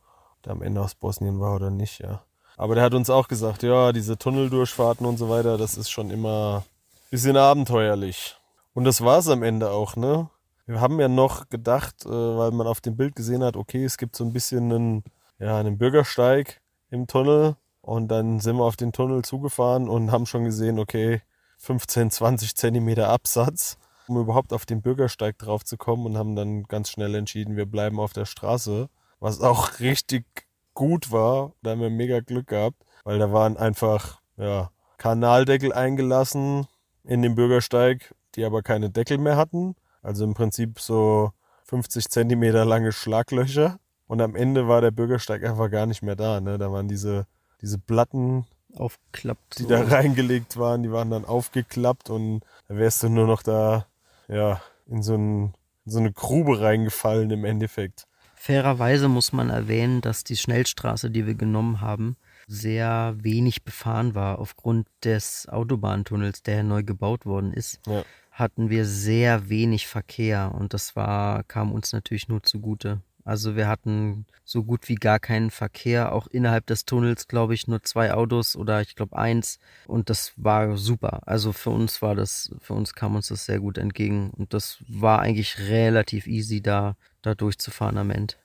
der 0.43 0.51
am 0.51 0.61
Ende 0.61 0.81
aus 0.81 0.93
Bosnien 0.93 1.39
war 1.39 1.55
oder 1.55 1.69
nicht, 1.69 1.99
ja. 1.99 2.23
Aber 2.57 2.75
der 2.75 2.83
hat 2.83 2.93
uns 2.93 3.09
auch 3.09 3.29
gesagt, 3.29 3.63
ja, 3.63 3.93
diese 3.93 4.17
Tunneldurchfahrten 4.17 5.05
und 5.05 5.15
so 5.15 5.29
weiter, 5.29 5.57
das 5.57 5.77
ist 5.77 5.89
schon 5.89 6.11
immer 6.11 6.65
ein 6.65 7.09
bisschen 7.09 7.37
abenteuerlich. 7.37 8.35
Und 8.73 8.83
das 8.83 8.99
war 8.99 9.19
es 9.19 9.29
am 9.29 9.43
Ende 9.43 9.71
auch, 9.71 9.95
ne? 9.95 10.29
Wir 10.65 10.81
haben 10.81 10.99
ja 10.99 11.07
noch 11.07 11.47
gedacht, 11.47 12.05
äh, 12.05 12.09
weil 12.09 12.51
man 12.51 12.67
auf 12.67 12.81
dem 12.81 12.97
Bild 12.97 13.15
gesehen 13.15 13.45
hat, 13.45 13.55
okay, 13.55 13.85
es 13.85 13.97
gibt 13.97 14.17
so 14.17 14.25
ein 14.25 14.33
bisschen 14.33 14.73
einen, 14.73 15.03
ja, 15.39 15.57
einen 15.57 15.77
Bürgersteig 15.77 16.59
im 16.89 17.07
Tunnel. 17.07 17.55
Und 17.79 18.09
dann 18.09 18.41
sind 18.41 18.57
wir 18.57 18.65
auf 18.65 18.75
den 18.75 18.91
Tunnel 18.91 19.23
zugefahren 19.23 19.87
und 19.87 20.11
haben 20.11 20.25
schon 20.25 20.43
gesehen, 20.43 20.79
okay, 20.79 21.21
15, 21.61 22.09
20 22.09 22.55
Zentimeter 22.55 23.09
Absatz, 23.09 23.77
um 24.07 24.17
überhaupt 24.17 24.51
auf 24.51 24.65
den 24.65 24.81
Bürgersteig 24.81 25.37
drauf 25.37 25.63
zu 25.63 25.77
kommen 25.77 26.07
und 26.07 26.17
haben 26.17 26.35
dann 26.35 26.63
ganz 26.63 26.89
schnell 26.89 27.13
entschieden, 27.13 27.55
wir 27.55 27.67
bleiben 27.67 27.99
auf 27.99 28.13
der 28.13 28.25
Straße, 28.25 28.89
was 29.19 29.41
auch 29.41 29.71
richtig 29.79 30.25
gut 30.73 31.11
war. 31.11 31.53
Da 31.61 31.71
haben 31.71 31.81
wir 31.81 31.91
mega 31.91 32.19
Glück 32.19 32.47
gehabt, 32.47 32.83
weil 33.03 33.19
da 33.19 33.31
waren 33.31 33.57
einfach, 33.57 34.21
ja, 34.37 34.71
Kanaldeckel 34.97 35.71
eingelassen 35.71 36.67
in 37.03 37.21
den 37.21 37.35
Bürgersteig, 37.35 38.15
die 38.35 38.43
aber 38.43 38.63
keine 38.63 38.89
Deckel 38.89 39.19
mehr 39.19 39.37
hatten. 39.37 39.75
Also 40.01 40.23
im 40.23 40.33
Prinzip 40.33 40.79
so 40.79 41.31
50 41.65 42.09
Zentimeter 42.09 42.65
lange 42.65 42.91
Schlaglöcher. 42.91 43.79
Und 44.07 44.21
am 44.21 44.35
Ende 44.35 44.67
war 44.67 44.81
der 44.81 44.91
Bürgersteig 44.91 45.43
einfach 45.43 45.69
gar 45.69 45.85
nicht 45.85 46.01
mehr 46.01 46.15
da. 46.15 46.41
Ne? 46.41 46.57
Da 46.57 46.71
waren 46.71 46.87
diese, 46.87 47.27
diese 47.61 47.77
Platten, 47.79 48.45
Aufklappt. 48.75 49.59
die 49.59 49.63
so. 49.63 49.69
da 49.69 49.83
reingelegt 49.83 50.57
waren, 50.57 50.83
die 50.83 50.91
waren 50.91 51.09
dann 51.09 51.25
aufgeklappt 51.25 52.09
und 52.09 52.41
da 52.67 52.75
wärst 52.75 53.03
du 53.03 53.09
nur 53.09 53.27
noch 53.27 53.43
da, 53.43 53.85
ja, 54.27 54.61
in 54.87 55.01
so, 55.03 55.15
ein, 55.15 55.53
in 55.85 55.91
so 55.91 55.99
eine 55.99 56.11
Grube 56.11 56.61
reingefallen 56.61 57.31
im 57.31 57.45
Endeffekt. 57.45 58.05
Fairerweise 58.35 59.07
muss 59.07 59.33
man 59.33 59.49
erwähnen, 59.51 60.01
dass 60.01 60.23
die 60.23 60.35
Schnellstraße, 60.35 61.11
die 61.11 61.27
wir 61.27 61.35
genommen 61.35 61.79
haben, 61.79 62.17
sehr 62.47 63.15
wenig 63.19 63.63
befahren 63.63 64.15
war. 64.15 64.39
Aufgrund 64.39 64.87
des 65.03 65.47
Autobahntunnels, 65.47 66.41
der 66.41 66.63
neu 66.63 66.81
gebaut 66.83 67.25
worden 67.27 67.53
ist, 67.53 67.79
Ja. 67.85 68.03
hatten 68.31 68.69
wir 68.71 68.85
sehr 68.85 69.49
wenig 69.49 69.87
Verkehr 69.87 70.51
und 70.57 70.73
das 70.73 70.95
war, 70.95 71.43
kam 71.43 71.71
uns 71.71 71.93
natürlich 71.93 72.29
nur 72.29 72.41
zugute. 72.41 73.01
Also 73.23 73.55
wir 73.55 73.67
hatten 73.67 74.25
so 74.43 74.63
gut 74.63 74.89
wie 74.89 74.95
gar 74.95 75.19
keinen 75.19 75.51
Verkehr, 75.51 76.13
auch 76.13 76.27
innerhalb 76.27 76.65
des 76.65 76.85
Tunnels, 76.85 77.27
glaube 77.27 77.53
ich, 77.53 77.67
nur 77.67 77.83
zwei 77.83 78.13
Autos 78.13 78.55
oder 78.55 78.81
ich 78.81 78.95
glaube 78.95 79.17
eins 79.17 79.59
und 79.87 80.09
das 80.09 80.33
war 80.37 80.77
super. 80.77 81.21
Also 81.25 81.53
für 81.53 81.69
uns 81.69 82.01
war 82.01 82.15
das, 82.15 82.53
für 82.59 82.73
uns 82.73 82.93
kam 82.93 83.15
uns 83.15 83.27
das 83.27 83.45
sehr 83.45 83.59
gut 83.59 83.77
entgegen 83.77 84.31
und 84.31 84.53
das 84.53 84.83
war 84.87 85.19
eigentlich 85.19 85.59
relativ 85.59 86.27
easy 86.27 86.61
da, 86.61 86.95
da 87.21 87.35
durchzufahren 87.35 87.97
am 87.97 88.09
Ende. 88.09 88.35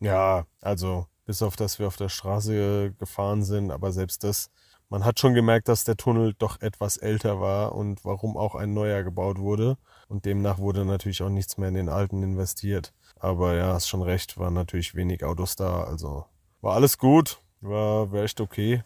Ja, 0.00 0.46
also 0.60 1.06
bis 1.26 1.42
auf 1.42 1.56
dass 1.56 1.78
wir 1.78 1.88
auf 1.88 1.96
der 1.96 2.08
Straße 2.08 2.94
gefahren 2.98 3.42
sind, 3.42 3.70
aber 3.70 3.92
selbst 3.92 4.22
das, 4.24 4.50
man 4.88 5.04
hat 5.04 5.18
schon 5.18 5.34
gemerkt, 5.34 5.68
dass 5.68 5.84
der 5.84 5.96
Tunnel 5.96 6.34
doch 6.38 6.60
etwas 6.60 6.96
älter 6.96 7.40
war 7.40 7.74
und 7.74 8.04
warum 8.04 8.36
auch 8.36 8.54
ein 8.54 8.72
neuer 8.72 9.02
gebaut 9.02 9.38
wurde. 9.38 9.76
Und 10.08 10.24
demnach 10.24 10.58
wurde 10.58 10.84
natürlich 10.84 11.22
auch 11.22 11.28
nichts 11.28 11.58
mehr 11.58 11.68
in 11.68 11.74
den 11.74 11.88
alten 11.88 12.22
investiert. 12.22 12.92
Aber 13.18 13.54
ja, 13.54 13.72
hast 13.72 13.88
schon 13.88 14.02
recht, 14.02 14.38
waren 14.38 14.54
natürlich 14.54 14.94
wenig 14.94 15.24
Autos 15.24 15.56
da. 15.56 15.84
Also 15.84 16.26
war 16.60 16.74
alles 16.74 16.98
gut, 16.98 17.40
war, 17.60 18.12
war 18.12 18.22
echt 18.22 18.40
okay. 18.40 18.82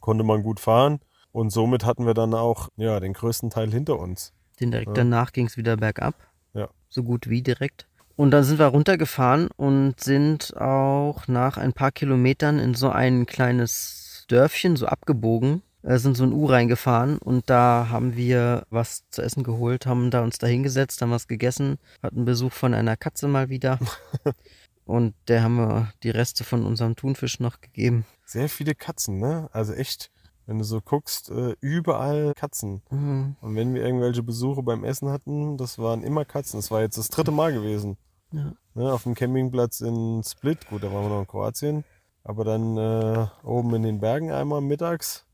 Konnte 0.00 0.24
man 0.24 0.42
gut 0.42 0.60
fahren. 0.60 1.00
Und 1.32 1.50
somit 1.50 1.84
hatten 1.84 2.06
wir 2.06 2.14
dann 2.14 2.32
auch 2.34 2.70
ja, 2.76 2.98
den 3.00 3.12
größten 3.12 3.50
Teil 3.50 3.70
hinter 3.70 3.98
uns. 3.98 4.32
Den 4.58 4.70
direkt 4.70 4.88
Ja. 4.88 4.94
danach 4.94 5.32
ging 5.32 5.46
es 5.46 5.56
wieder 5.56 5.76
bergab. 5.76 6.14
Ja. 6.54 6.68
So 6.88 7.02
gut 7.02 7.28
wie 7.28 7.42
direkt. 7.42 7.86
Und 8.16 8.30
dann 8.30 8.44
sind 8.44 8.58
wir 8.58 8.66
runtergefahren 8.66 9.48
und 9.56 10.00
sind 10.00 10.56
auch 10.56 11.28
nach 11.28 11.58
ein 11.58 11.74
paar 11.74 11.92
Kilometern 11.92 12.58
in 12.58 12.74
so 12.74 12.88
ein 12.88 13.26
kleines 13.26 14.24
Dörfchen, 14.28 14.76
so 14.76 14.86
abgebogen, 14.86 15.62
sind 15.86 16.16
so 16.16 16.24
ein 16.24 16.32
U 16.32 16.46
reingefahren 16.46 17.18
und 17.18 17.48
da 17.48 17.88
haben 17.90 18.16
wir 18.16 18.66
was 18.70 19.04
zu 19.10 19.22
essen 19.22 19.44
geholt, 19.44 19.86
haben 19.86 20.10
da 20.10 20.22
uns 20.22 20.38
da 20.38 20.48
hingesetzt, 20.48 21.00
haben 21.00 21.12
was 21.12 21.28
gegessen, 21.28 21.78
hatten 22.02 22.24
Besuch 22.24 22.52
von 22.52 22.74
einer 22.74 22.96
Katze 22.96 23.28
mal 23.28 23.48
wieder. 23.48 23.78
und 24.84 25.14
der 25.28 25.44
haben 25.44 25.56
wir 25.56 25.92
die 26.02 26.10
Reste 26.10 26.42
von 26.42 26.66
unserem 26.66 26.96
Thunfisch 26.96 27.38
noch 27.38 27.60
gegeben. 27.60 28.04
Sehr 28.24 28.48
viele 28.48 28.74
Katzen, 28.74 29.20
ne? 29.20 29.48
Also 29.52 29.74
echt, 29.74 30.10
wenn 30.46 30.58
du 30.58 30.64
so 30.64 30.80
guckst, 30.80 31.30
äh, 31.30 31.54
überall 31.60 32.32
Katzen. 32.34 32.82
Mhm. 32.90 33.36
Und 33.40 33.54
wenn 33.54 33.72
wir 33.72 33.84
irgendwelche 33.84 34.24
Besuche 34.24 34.64
beim 34.64 34.82
Essen 34.82 35.10
hatten, 35.10 35.56
das 35.56 35.78
waren 35.78 36.02
immer 36.02 36.24
Katzen. 36.24 36.58
Das 36.58 36.72
war 36.72 36.80
jetzt 36.80 36.98
das 36.98 37.10
dritte 37.10 37.30
Mal 37.30 37.52
gewesen. 37.52 37.96
Ja. 38.32 38.54
Ne, 38.74 38.92
auf 38.92 39.04
dem 39.04 39.14
Campingplatz 39.14 39.80
in 39.82 40.22
Split, 40.24 40.66
gut, 40.68 40.82
da 40.82 40.92
waren 40.92 41.04
wir 41.04 41.10
noch 41.10 41.20
in 41.20 41.28
Kroatien, 41.28 41.84
aber 42.24 42.44
dann 42.44 42.76
äh, 42.76 43.26
oben 43.44 43.72
in 43.76 43.84
den 43.84 44.00
Bergen 44.00 44.32
einmal 44.32 44.60
mittags 44.60 45.25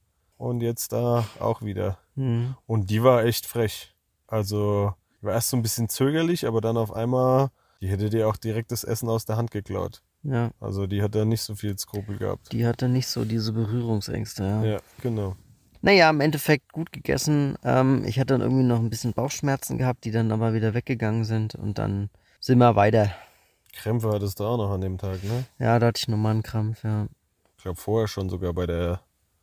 und 0.42 0.60
jetzt 0.60 0.92
da 0.92 1.24
auch 1.38 1.62
wieder. 1.62 1.98
Mhm. 2.16 2.56
Und 2.66 2.90
die 2.90 3.02
war 3.02 3.24
echt 3.24 3.46
frech. 3.46 3.94
Also, 4.26 4.92
die 5.20 5.26
war 5.26 5.34
erst 5.34 5.50
so 5.50 5.56
ein 5.56 5.62
bisschen 5.62 5.88
zögerlich, 5.88 6.46
aber 6.46 6.60
dann 6.60 6.76
auf 6.76 6.92
einmal, 6.92 7.50
die 7.80 7.88
hätte 7.88 8.10
dir 8.10 8.28
auch 8.28 8.36
direkt 8.36 8.72
das 8.72 8.82
Essen 8.84 9.08
aus 9.08 9.24
der 9.24 9.36
Hand 9.36 9.50
geklaut. 9.52 10.02
Ja, 10.24 10.50
Also, 10.60 10.86
die 10.86 11.02
hat 11.02 11.14
da 11.14 11.24
nicht 11.24 11.42
so 11.42 11.54
viel 11.54 11.78
Skrupel 11.78 12.18
gehabt. 12.18 12.52
die 12.52 12.66
hatte 12.66 12.88
nicht 12.88 13.06
so 13.06 13.24
diese 13.24 13.52
Berührungsängste, 13.52 14.42
ja. 14.44 14.64
Ja, 14.64 14.78
genau. 15.00 15.36
Naja, 15.80 16.10
im 16.10 16.20
Endeffekt 16.20 16.72
gut 16.72 16.92
gegessen. 16.92 17.56
Ähm, 17.64 18.04
ich 18.04 18.18
hatte 18.18 18.34
dann 18.34 18.40
irgendwie 18.40 18.62
noch 18.64 18.78
ein 18.78 18.90
bisschen 18.90 19.12
Bauchschmerzen 19.12 19.78
gehabt, 19.78 20.04
die 20.04 20.12
dann 20.12 20.30
aber 20.32 20.54
wieder 20.54 20.74
weggegangen 20.74 21.24
sind 21.24 21.54
und 21.54 21.78
dann 21.78 22.08
sind 22.40 22.58
wir 22.58 22.76
weiter. 22.76 23.12
Krämpfe 23.72 24.10
hattest 24.10 24.38
du 24.38 24.44
auch 24.44 24.56
noch 24.58 24.70
an 24.70 24.80
dem 24.80 24.98
Tag, 24.98 25.22
ne? 25.24 25.44
Ja, 25.58 25.78
da 25.78 25.86
hatte 25.86 25.98
ich 25.98 26.08
nochmal 26.08 26.32
einen 26.32 26.42
Krampf, 26.42 26.84
ja. 26.84 27.06
Ich 27.56 27.62
glaube 27.62 27.80
vorher 27.80 28.06
schon 28.08 28.28
sogar 28.28 28.52
bei 28.52 28.66
der, 28.66 29.00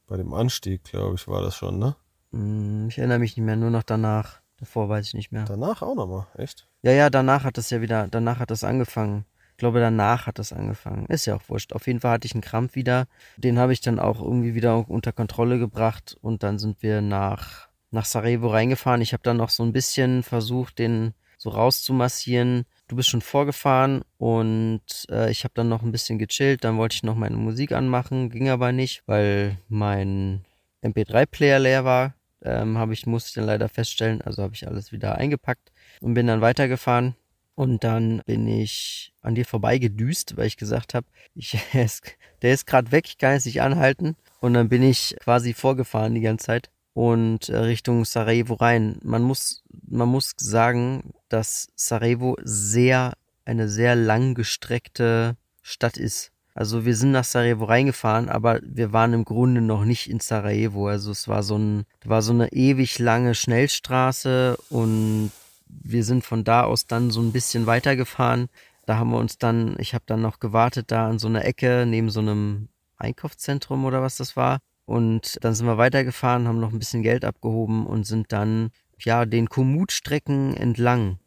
bei 0.09 0.17
dem 0.17 0.33
Anstieg, 0.33 0.83
glaube 0.83 1.15
ich, 1.15 1.27
war 1.27 1.41
das 1.41 1.55
schon, 1.55 1.77
ne? 1.79 1.95
Hm, 2.31 2.87
Ich 2.89 2.97
erinnere 2.97 3.19
mich 3.19 3.37
nicht 3.37 3.45
mehr, 3.45 3.55
nur 3.55 3.69
noch 3.69 3.83
danach. 3.83 4.41
Davor 4.57 4.89
weiß 4.89 5.07
ich 5.07 5.13
nicht 5.13 5.31
mehr. 5.31 5.45
Danach 5.45 5.81
auch 5.81 5.95
nochmal, 5.95 6.27
echt? 6.37 6.67
Ja, 6.81 6.91
ja, 6.91 7.09
danach 7.09 7.43
hat 7.45 7.57
es 7.57 7.69
ja 7.69 7.79
wieder, 7.79 8.07
danach 8.09 8.39
hat 8.39 8.51
es 8.51 8.63
angefangen. 8.63 9.25
Ich 9.51 9.57
glaube, 9.57 9.79
danach 9.79 10.27
hat 10.27 10.39
es 10.39 10.51
angefangen. 10.51 11.05
Ist 11.07 11.25
ja 11.25 11.35
auch 11.35 11.47
wurscht. 11.47 11.73
Auf 11.73 11.87
jeden 11.87 11.99
Fall 11.99 12.11
hatte 12.11 12.25
ich 12.25 12.33
einen 12.33 12.41
Krampf 12.41 12.75
wieder. 12.75 13.05
Den 13.37 13.59
habe 13.59 13.73
ich 13.73 13.81
dann 13.81 13.99
auch 13.99 14.21
irgendwie 14.21 14.55
wieder 14.55 14.89
unter 14.89 15.11
Kontrolle 15.11 15.59
gebracht 15.59 16.17
und 16.21 16.43
dann 16.43 16.59
sind 16.59 16.81
wir 16.81 17.01
nach, 17.01 17.69
nach 17.91 18.05
Sarajevo 18.05 18.47
reingefahren. 18.47 19.01
Ich 19.01 19.13
habe 19.13 19.23
dann 19.23 19.37
noch 19.37 19.49
so 19.49 19.63
ein 19.63 19.73
bisschen 19.73 20.23
versucht, 20.23 20.79
den 20.79 21.13
so 21.39 21.49
rauszumassieren. 21.49 22.65
Du 22.87 22.95
bist 22.95 23.09
schon 23.09 23.21
vorgefahren 23.21 24.03
und 24.17 24.81
äh, 25.09 25.31
ich 25.31 25.45
habe 25.45 25.53
dann 25.55 25.69
noch 25.69 25.81
ein 25.81 25.91
bisschen 25.91 26.19
gechillt. 26.19 26.63
Dann 26.63 26.77
wollte 26.77 26.95
ich 26.95 27.03
noch 27.03 27.15
meine 27.15 27.37
Musik 27.37 27.71
anmachen, 27.71 28.29
ging 28.29 28.49
aber 28.49 28.71
nicht, 28.71 29.03
weil 29.07 29.57
mein 29.69 30.43
MP3-Player 30.83 31.59
leer 31.59 31.85
war. 31.85 32.13
Ähm, 32.41 32.77
habe 32.77 32.93
ich, 32.93 33.05
musste 33.05 33.29
ich 33.29 33.33
dann 33.35 33.45
leider 33.45 33.69
feststellen. 33.69 34.21
Also 34.21 34.43
habe 34.43 34.53
ich 34.53 34.67
alles 34.67 34.91
wieder 34.91 35.15
eingepackt 35.15 35.71
und 36.01 36.13
bin 36.13 36.27
dann 36.27 36.41
weitergefahren. 36.41 37.15
Und 37.55 37.83
dann 37.83 38.21
bin 38.25 38.47
ich 38.47 39.13
an 39.21 39.35
dir 39.35 39.45
vorbeigedüst, 39.45 40.37
weil 40.37 40.47
ich 40.47 40.57
gesagt 40.57 40.93
habe, 40.93 41.07
ich, 41.35 41.57
er 41.73 41.87
der 42.41 42.53
ist 42.53 42.67
gerade 42.67 42.91
weg, 42.91 43.05
ich 43.07 43.17
kann 43.17 43.33
jetzt 43.33 43.45
nicht 43.45 43.61
anhalten. 43.61 44.15
Und 44.41 44.53
dann 44.53 44.69
bin 44.69 44.83
ich 44.83 45.15
quasi 45.21 45.53
vorgefahren 45.53 46.15
die 46.15 46.21
ganze 46.21 46.47
Zeit 46.47 46.69
und 46.93 47.49
äh, 47.49 47.57
Richtung 47.57 48.05
Sarajevo 48.05 48.55
rein. 48.55 48.99
Man 49.03 49.21
muss, 49.21 49.63
man 49.87 50.09
muss 50.09 50.33
sagen, 50.37 51.13
dass 51.29 51.69
Sarajevo 51.75 52.37
sehr, 52.43 53.13
eine 53.45 53.69
sehr 53.69 53.95
langgestreckte 53.95 55.35
Stadt 55.61 55.97
ist. 55.97 56.31
Also 56.53 56.83
wir 56.83 56.95
sind 56.95 57.11
nach 57.11 57.23
Sarajevo 57.23 57.65
reingefahren, 57.65 58.27
aber 58.27 58.59
wir 58.63 58.91
waren 58.91 59.13
im 59.13 59.23
Grunde 59.23 59.61
noch 59.61 59.85
nicht 59.85 60.09
in 60.09 60.19
Sarajevo. 60.19 60.87
Also 60.87 61.11
es 61.11 61.27
war 61.27 61.43
so 61.43 61.57
ein, 61.57 61.85
war 62.03 62.21
so 62.21 62.33
eine 62.33 62.51
ewig 62.51 62.99
lange 62.99 63.35
Schnellstraße 63.35 64.57
und 64.69 65.31
wir 65.69 66.03
sind 66.03 66.25
von 66.25 66.43
da 66.43 66.63
aus 66.63 66.87
dann 66.87 67.11
so 67.11 67.21
ein 67.21 67.31
bisschen 67.31 67.65
weitergefahren. 67.65 68.49
Da 68.85 68.97
haben 68.97 69.11
wir 69.11 69.19
uns 69.19 69.37
dann, 69.37 69.75
ich 69.79 69.93
habe 69.93 70.03
dann 70.07 70.21
noch 70.21 70.39
gewartet 70.39 70.91
da 70.91 71.07
an 71.07 71.19
so 71.19 71.27
einer 71.27 71.45
Ecke 71.45 71.85
neben 71.87 72.09
so 72.09 72.19
einem 72.19 72.69
Einkaufszentrum 72.97 73.85
oder 73.85 74.01
was 74.01 74.17
das 74.17 74.35
war. 74.35 74.59
Und 74.89 75.37
dann 75.41 75.53
sind 75.53 75.67
wir 75.67 75.77
weitergefahren, 75.77 76.47
haben 76.47 76.59
noch 76.59 76.73
ein 76.73 76.79
bisschen 76.79 77.03
Geld 77.03 77.23
abgehoben 77.23 77.85
und 77.85 78.07
sind 78.07 78.31
dann 78.31 78.71
ja 78.97 79.27
den 79.27 79.47
Komoot-Strecken 79.47 80.57
entlang 80.57 81.19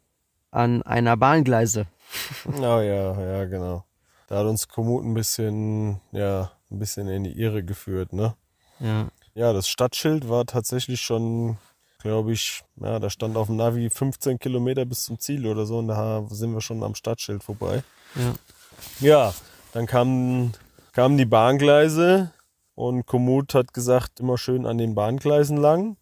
an 0.51 0.83
einer 0.83 1.15
Bahngleise. 1.15 1.87
Oh 2.45 2.81
ja, 2.81 2.81
ja, 3.19 3.45
genau. 3.45 3.85
Da 4.27 4.39
hat 4.39 4.45
uns 4.45 4.67
Komoot 4.67 5.05
ein 5.05 5.13
bisschen, 5.13 6.01
ja, 6.11 6.51
ein 6.69 6.77
bisschen 6.77 7.07
in 7.07 7.23
die 7.23 7.39
Irre 7.39 7.63
geführt, 7.63 8.11
ne? 8.11 8.35
Ja, 8.81 9.07
Ja, 9.33 9.53
das 9.53 9.69
Stadtschild 9.69 10.27
war 10.27 10.45
tatsächlich 10.45 10.99
schon, 10.99 11.57
glaube 11.99 12.33
ich, 12.33 12.63
ja, 12.75 12.99
da 12.99 13.09
stand 13.09 13.37
auf 13.37 13.47
dem 13.47 13.55
Navi 13.55 13.89
15 13.89 14.39
Kilometer 14.39 14.83
bis 14.83 15.05
zum 15.05 15.17
Ziel 15.19 15.47
oder 15.47 15.65
so 15.65 15.77
und 15.77 15.87
da 15.87 16.25
sind 16.29 16.53
wir 16.53 16.59
schon 16.61 16.83
am 16.83 16.95
Stadtschild 16.95 17.41
vorbei. 17.45 17.81
ja. 18.15 18.33
Ja, 18.99 19.33
dann 19.71 19.85
kamen, 19.85 20.51
kamen 20.91 21.17
die 21.17 21.25
Bahngleise 21.25 22.32
und 22.75 23.05
Komoot 23.05 23.53
hat 23.53 23.73
gesagt, 23.73 24.19
immer 24.19 24.37
schön 24.37 24.65
an 24.65 24.77
den 24.77 24.95
Bahngleisen 24.95 25.57
lang. 25.57 25.97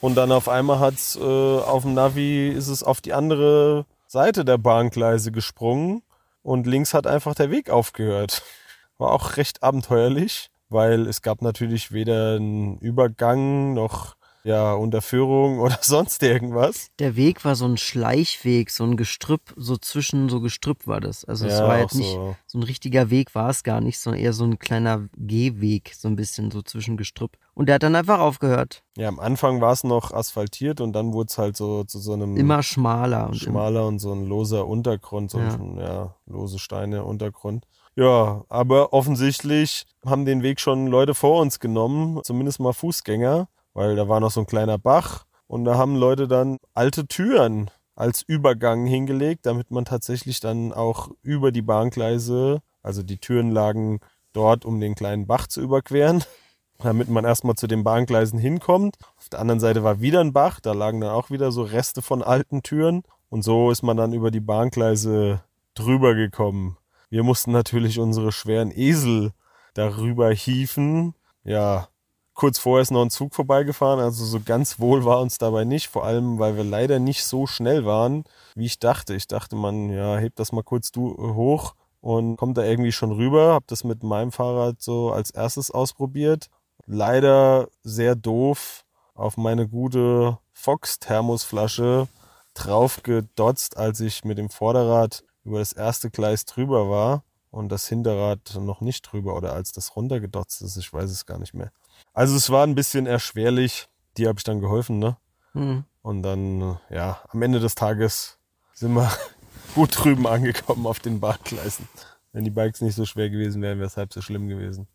Und 0.00 0.16
dann 0.16 0.32
auf 0.32 0.48
einmal 0.48 0.80
hat's 0.80 1.16
äh, 1.16 1.20
auf 1.20 1.82
dem 1.82 1.94
Navi 1.94 2.48
ist 2.48 2.68
es 2.68 2.82
auf 2.82 3.00
die 3.00 3.12
andere 3.12 3.86
Seite 4.06 4.44
der 4.44 4.58
Bahngleise 4.58 5.32
gesprungen 5.32 6.02
und 6.42 6.66
links 6.66 6.94
hat 6.94 7.06
einfach 7.06 7.34
der 7.34 7.50
Weg 7.50 7.70
aufgehört. 7.70 8.42
War 8.98 9.12
auch 9.12 9.36
recht 9.36 9.62
abenteuerlich, 9.62 10.50
weil 10.68 11.06
es 11.06 11.20
gab 11.22 11.42
natürlich 11.42 11.92
weder 11.92 12.36
einen 12.36 12.78
Übergang 12.78 13.74
noch 13.74 14.13
ja 14.44 14.74
Unterführung 14.74 15.58
oder 15.60 15.78
sonst 15.80 16.22
irgendwas. 16.22 16.88
Der 16.98 17.16
Weg 17.16 17.44
war 17.44 17.56
so 17.56 17.64
ein 17.66 17.76
Schleichweg, 17.76 18.70
so 18.70 18.84
ein 18.84 18.96
Gestrüpp, 18.96 19.52
so 19.56 19.76
zwischen 19.76 20.28
so 20.28 20.40
Gestrüpp 20.40 20.86
war 20.86 21.00
das. 21.00 21.24
Also 21.24 21.46
es 21.46 21.52
Ja, 21.58 21.66
war 21.68 21.78
jetzt 21.78 21.94
nicht 21.94 22.12
so. 22.12 22.36
so 22.46 22.58
ein 22.58 22.62
richtiger 22.62 23.10
Weg 23.10 23.34
war 23.34 23.50
es 23.50 23.62
gar 23.64 23.80
nicht, 23.80 23.98
sondern 23.98 24.22
eher 24.22 24.32
so 24.32 24.44
ein 24.44 24.58
kleiner 24.58 25.08
Gehweg, 25.16 25.92
so 25.96 26.08
ein 26.08 26.16
bisschen 26.16 26.50
so 26.50 26.62
zwischen 26.62 26.96
Gestrüpp. 26.96 27.36
Und 27.54 27.66
der 27.68 27.76
hat 27.76 27.82
dann 27.82 27.96
einfach 27.96 28.18
aufgehört. 28.20 28.82
Ja, 28.96 29.08
am 29.08 29.18
Anfang 29.18 29.60
war 29.60 29.72
es 29.72 29.82
noch 29.84 30.12
asphaltiert 30.12 30.80
und 30.80 30.92
dann 30.92 31.12
wurde 31.12 31.28
es 31.30 31.38
halt 31.38 31.56
so 31.56 31.84
zu 31.84 31.98
so 31.98 32.12
einem 32.12 32.36
Immer 32.36 32.62
schmaler 32.62 33.26
und 33.28 33.42
immer, 33.42 33.52
schmaler 33.52 33.86
und 33.86 33.98
so 33.98 34.12
ein 34.12 34.24
loser 34.24 34.66
Untergrund, 34.66 35.30
so 35.30 35.38
Ja. 35.38 35.54
ein 35.54 35.78
ja, 35.78 36.14
lose 36.26 36.58
Steine 36.58 37.04
Untergrund. 37.04 37.64
Ja, 37.96 38.44
aber 38.48 38.92
offensichtlich 38.92 39.84
haben 40.04 40.24
den 40.24 40.42
Weg 40.42 40.60
schon 40.60 40.88
Leute 40.88 41.14
vor 41.14 41.40
uns 41.40 41.60
genommen, 41.60 42.20
zumindest 42.24 42.58
mal 42.58 42.72
Fußgänger, 42.72 43.48
weil 43.74 43.96
da 43.96 44.08
war 44.08 44.20
noch 44.20 44.30
so 44.30 44.40
ein 44.40 44.46
kleiner 44.46 44.78
Bach 44.78 45.24
und 45.46 45.64
da 45.64 45.76
haben 45.76 45.96
Leute 45.96 46.26
dann 46.26 46.58
alte 46.72 47.06
Türen 47.06 47.70
als 47.96 48.22
Übergang 48.22 48.86
hingelegt, 48.86 49.46
damit 49.46 49.70
man 49.70 49.84
tatsächlich 49.84 50.40
dann 50.40 50.72
auch 50.72 51.10
über 51.22 51.52
die 51.52 51.62
Bahngleise, 51.62 52.60
also 52.82 53.02
die 53.02 53.18
Türen 53.18 53.50
lagen 53.50 54.00
dort, 54.32 54.64
um 54.64 54.80
den 54.80 54.94
kleinen 54.94 55.26
Bach 55.26 55.46
zu 55.46 55.60
überqueren, 55.60 56.24
damit 56.78 57.08
man 57.08 57.24
erstmal 57.24 57.54
zu 57.54 57.66
den 57.66 57.84
Bahngleisen 57.84 58.38
hinkommt. 58.38 58.96
Auf 59.16 59.28
der 59.28 59.40
anderen 59.40 59.60
Seite 59.60 59.84
war 59.84 60.00
wieder 60.00 60.20
ein 60.20 60.32
Bach, 60.32 60.60
da 60.60 60.72
lagen 60.72 61.00
dann 61.00 61.10
auch 61.10 61.30
wieder 61.30 61.52
so 61.52 61.62
Reste 61.62 62.02
von 62.02 62.22
alten 62.22 62.62
Türen. 62.62 63.04
Und 63.28 63.42
so 63.42 63.70
ist 63.70 63.82
man 63.82 63.96
dann 63.96 64.12
über 64.12 64.30
die 64.30 64.40
Bahngleise 64.40 65.42
drüber 65.74 66.14
gekommen. 66.14 66.76
Wir 67.10 67.22
mussten 67.22 67.52
natürlich 67.52 67.98
unsere 67.98 68.32
schweren 68.32 68.70
Esel 68.70 69.32
darüber 69.74 70.30
hieven. 70.30 71.14
Ja, 71.42 71.88
kurz 72.34 72.58
vorher 72.58 72.82
ist 72.82 72.90
noch 72.90 73.02
ein 73.02 73.10
Zug 73.10 73.34
vorbeigefahren, 73.34 74.00
also 74.00 74.24
so 74.24 74.40
ganz 74.40 74.80
wohl 74.80 75.04
war 75.04 75.20
uns 75.20 75.38
dabei 75.38 75.64
nicht, 75.64 75.88
vor 75.88 76.04
allem 76.04 76.38
weil 76.38 76.56
wir 76.56 76.64
leider 76.64 76.98
nicht 76.98 77.24
so 77.24 77.46
schnell 77.46 77.84
waren, 77.84 78.24
wie 78.54 78.66
ich 78.66 78.78
dachte. 78.78 79.14
Ich 79.14 79.26
dachte, 79.26 79.56
man, 79.56 79.90
ja, 79.90 80.16
hebt 80.16 80.38
das 80.38 80.52
mal 80.52 80.62
kurz 80.62 80.92
du 80.92 81.16
hoch 81.34 81.74
und 82.00 82.36
kommt 82.36 82.58
da 82.58 82.64
irgendwie 82.64 82.92
schon 82.92 83.12
rüber. 83.12 83.54
Hab 83.54 83.66
das 83.68 83.84
mit 83.84 84.02
meinem 84.02 84.32
Fahrrad 84.32 84.82
so 84.82 85.10
als 85.12 85.30
erstes 85.30 85.70
ausprobiert. 85.70 86.50
Leider 86.86 87.68
sehr 87.82 88.14
doof 88.14 88.84
auf 89.14 89.36
meine 89.36 89.68
gute 89.68 90.38
Fox-Thermosflasche 90.52 92.08
drauf 92.54 93.02
gedotzt, 93.02 93.76
als 93.76 94.00
ich 94.00 94.24
mit 94.24 94.38
dem 94.38 94.50
Vorderrad 94.50 95.24
über 95.44 95.58
das 95.60 95.72
erste 95.72 96.10
Gleis 96.10 96.44
drüber 96.44 96.90
war 96.90 97.24
und 97.50 97.68
das 97.70 97.88
Hinterrad 97.88 98.56
noch 98.60 98.80
nicht 98.80 99.02
drüber 99.02 99.36
oder 99.36 99.52
als 99.52 99.72
das 99.72 99.96
runtergedotzt 99.96 100.62
ist, 100.62 100.76
ich 100.76 100.92
weiß 100.92 101.10
es 101.10 101.26
gar 101.26 101.38
nicht 101.38 101.54
mehr. 101.54 101.70
Also 102.12 102.36
es 102.36 102.50
war 102.50 102.64
ein 102.66 102.74
bisschen 102.74 103.06
erschwerlich, 103.06 103.88
die 104.16 104.28
habe 104.28 104.38
ich 104.38 104.44
dann 104.44 104.60
geholfen, 104.60 104.98
ne? 104.98 105.16
Hm. 105.52 105.84
Und 106.02 106.22
dann, 106.22 106.78
ja, 106.90 107.20
am 107.28 107.42
Ende 107.42 107.60
des 107.60 107.74
Tages 107.74 108.38
sind 108.72 108.94
wir 108.94 109.10
gut 109.74 109.96
drüben 109.96 110.26
angekommen 110.26 110.86
auf 110.86 111.00
den 111.00 111.20
Bahngleisen. 111.20 111.88
Wenn 112.32 112.44
die 112.44 112.50
Bikes 112.50 112.80
nicht 112.80 112.94
so 112.96 113.04
schwer 113.04 113.30
gewesen 113.30 113.62
wären, 113.62 113.78
wäre 113.78 113.86
es 113.86 113.96
halb 113.96 114.12
so 114.12 114.20
schlimm 114.20 114.48
gewesen. 114.48 114.88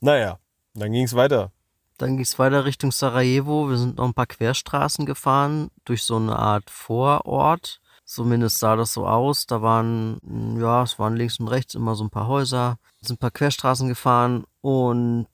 Naja, 0.00 0.38
dann 0.74 0.92
ging 0.92 1.04
es 1.04 1.14
weiter. 1.14 1.52
Dann 1.98 2.16
ging 2.16 2.24
es 2.24 2.38
weiter 2.38 2.64
Richtung 2.64 2.92
Sarajevo. 2.92 3.68
Wir 3.70 3.76
sind 3.76 3.96
noch 3.96 4.04
ein 4.04 4.14
paar 4.14 4.26
Querstraßen 4.26 5.06
gefahren, 5.06 5.70
durch 5.84 6.02
so 6.04 6.16
eine 6.16 6.38
Art 6.38 6.70
Vorort. 6.70 7.80
Zumindest 8.04 8.58
sah 8.58 8.76
das 8.76 8.92
so 8.92 9.06
aus. 9.06 9.46
Da 9.46 9.62
waren, 9.62 10.58
ja, 10.60 10.82
es 10.82 10.98
waren 10.98 11.16
links 11.16 11.38
und 11.38 11.48
rechts 11.48 11.74
immer 11.74 11.94
so 11.94 12.04
ein 12.04 12.10
paar 12.10 12.26
Häuser. 12.26 12.78
Sind 13.00 13.16
ein 13.16 13.18
paar 13.18 13.30
Querstraßen 13.30 13.88
gefahren 13.88 14.44
und 14.60 15.28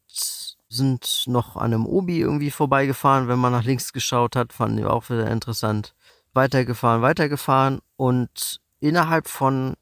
sind 0.68 1.25
noch 1.26 1.56
an 1.56 1.72
einem 1.72 1.87
Obi 1.87 2.20
irgendwie 2.20 2.50
vorbeigefahren. 2.50 3.28
Wenn 3.28 3.38
man 3.38 3.52
nach 3.52 3.64
links 3.64 3.92
geschaut 3.92 4.37
hat, 4.37 4.52
fanden 4.52 4.78
wir 4.78 4.92
auch 4.92 5.08
wieder 5.10 5.30
interessant. 5.30 5.94
Weitergefahren, 6.34 7.02
weitergefahren 7.02 7.80
und 7.96 8.60
innerhalb 8.80 9.28
von 9.28 9.75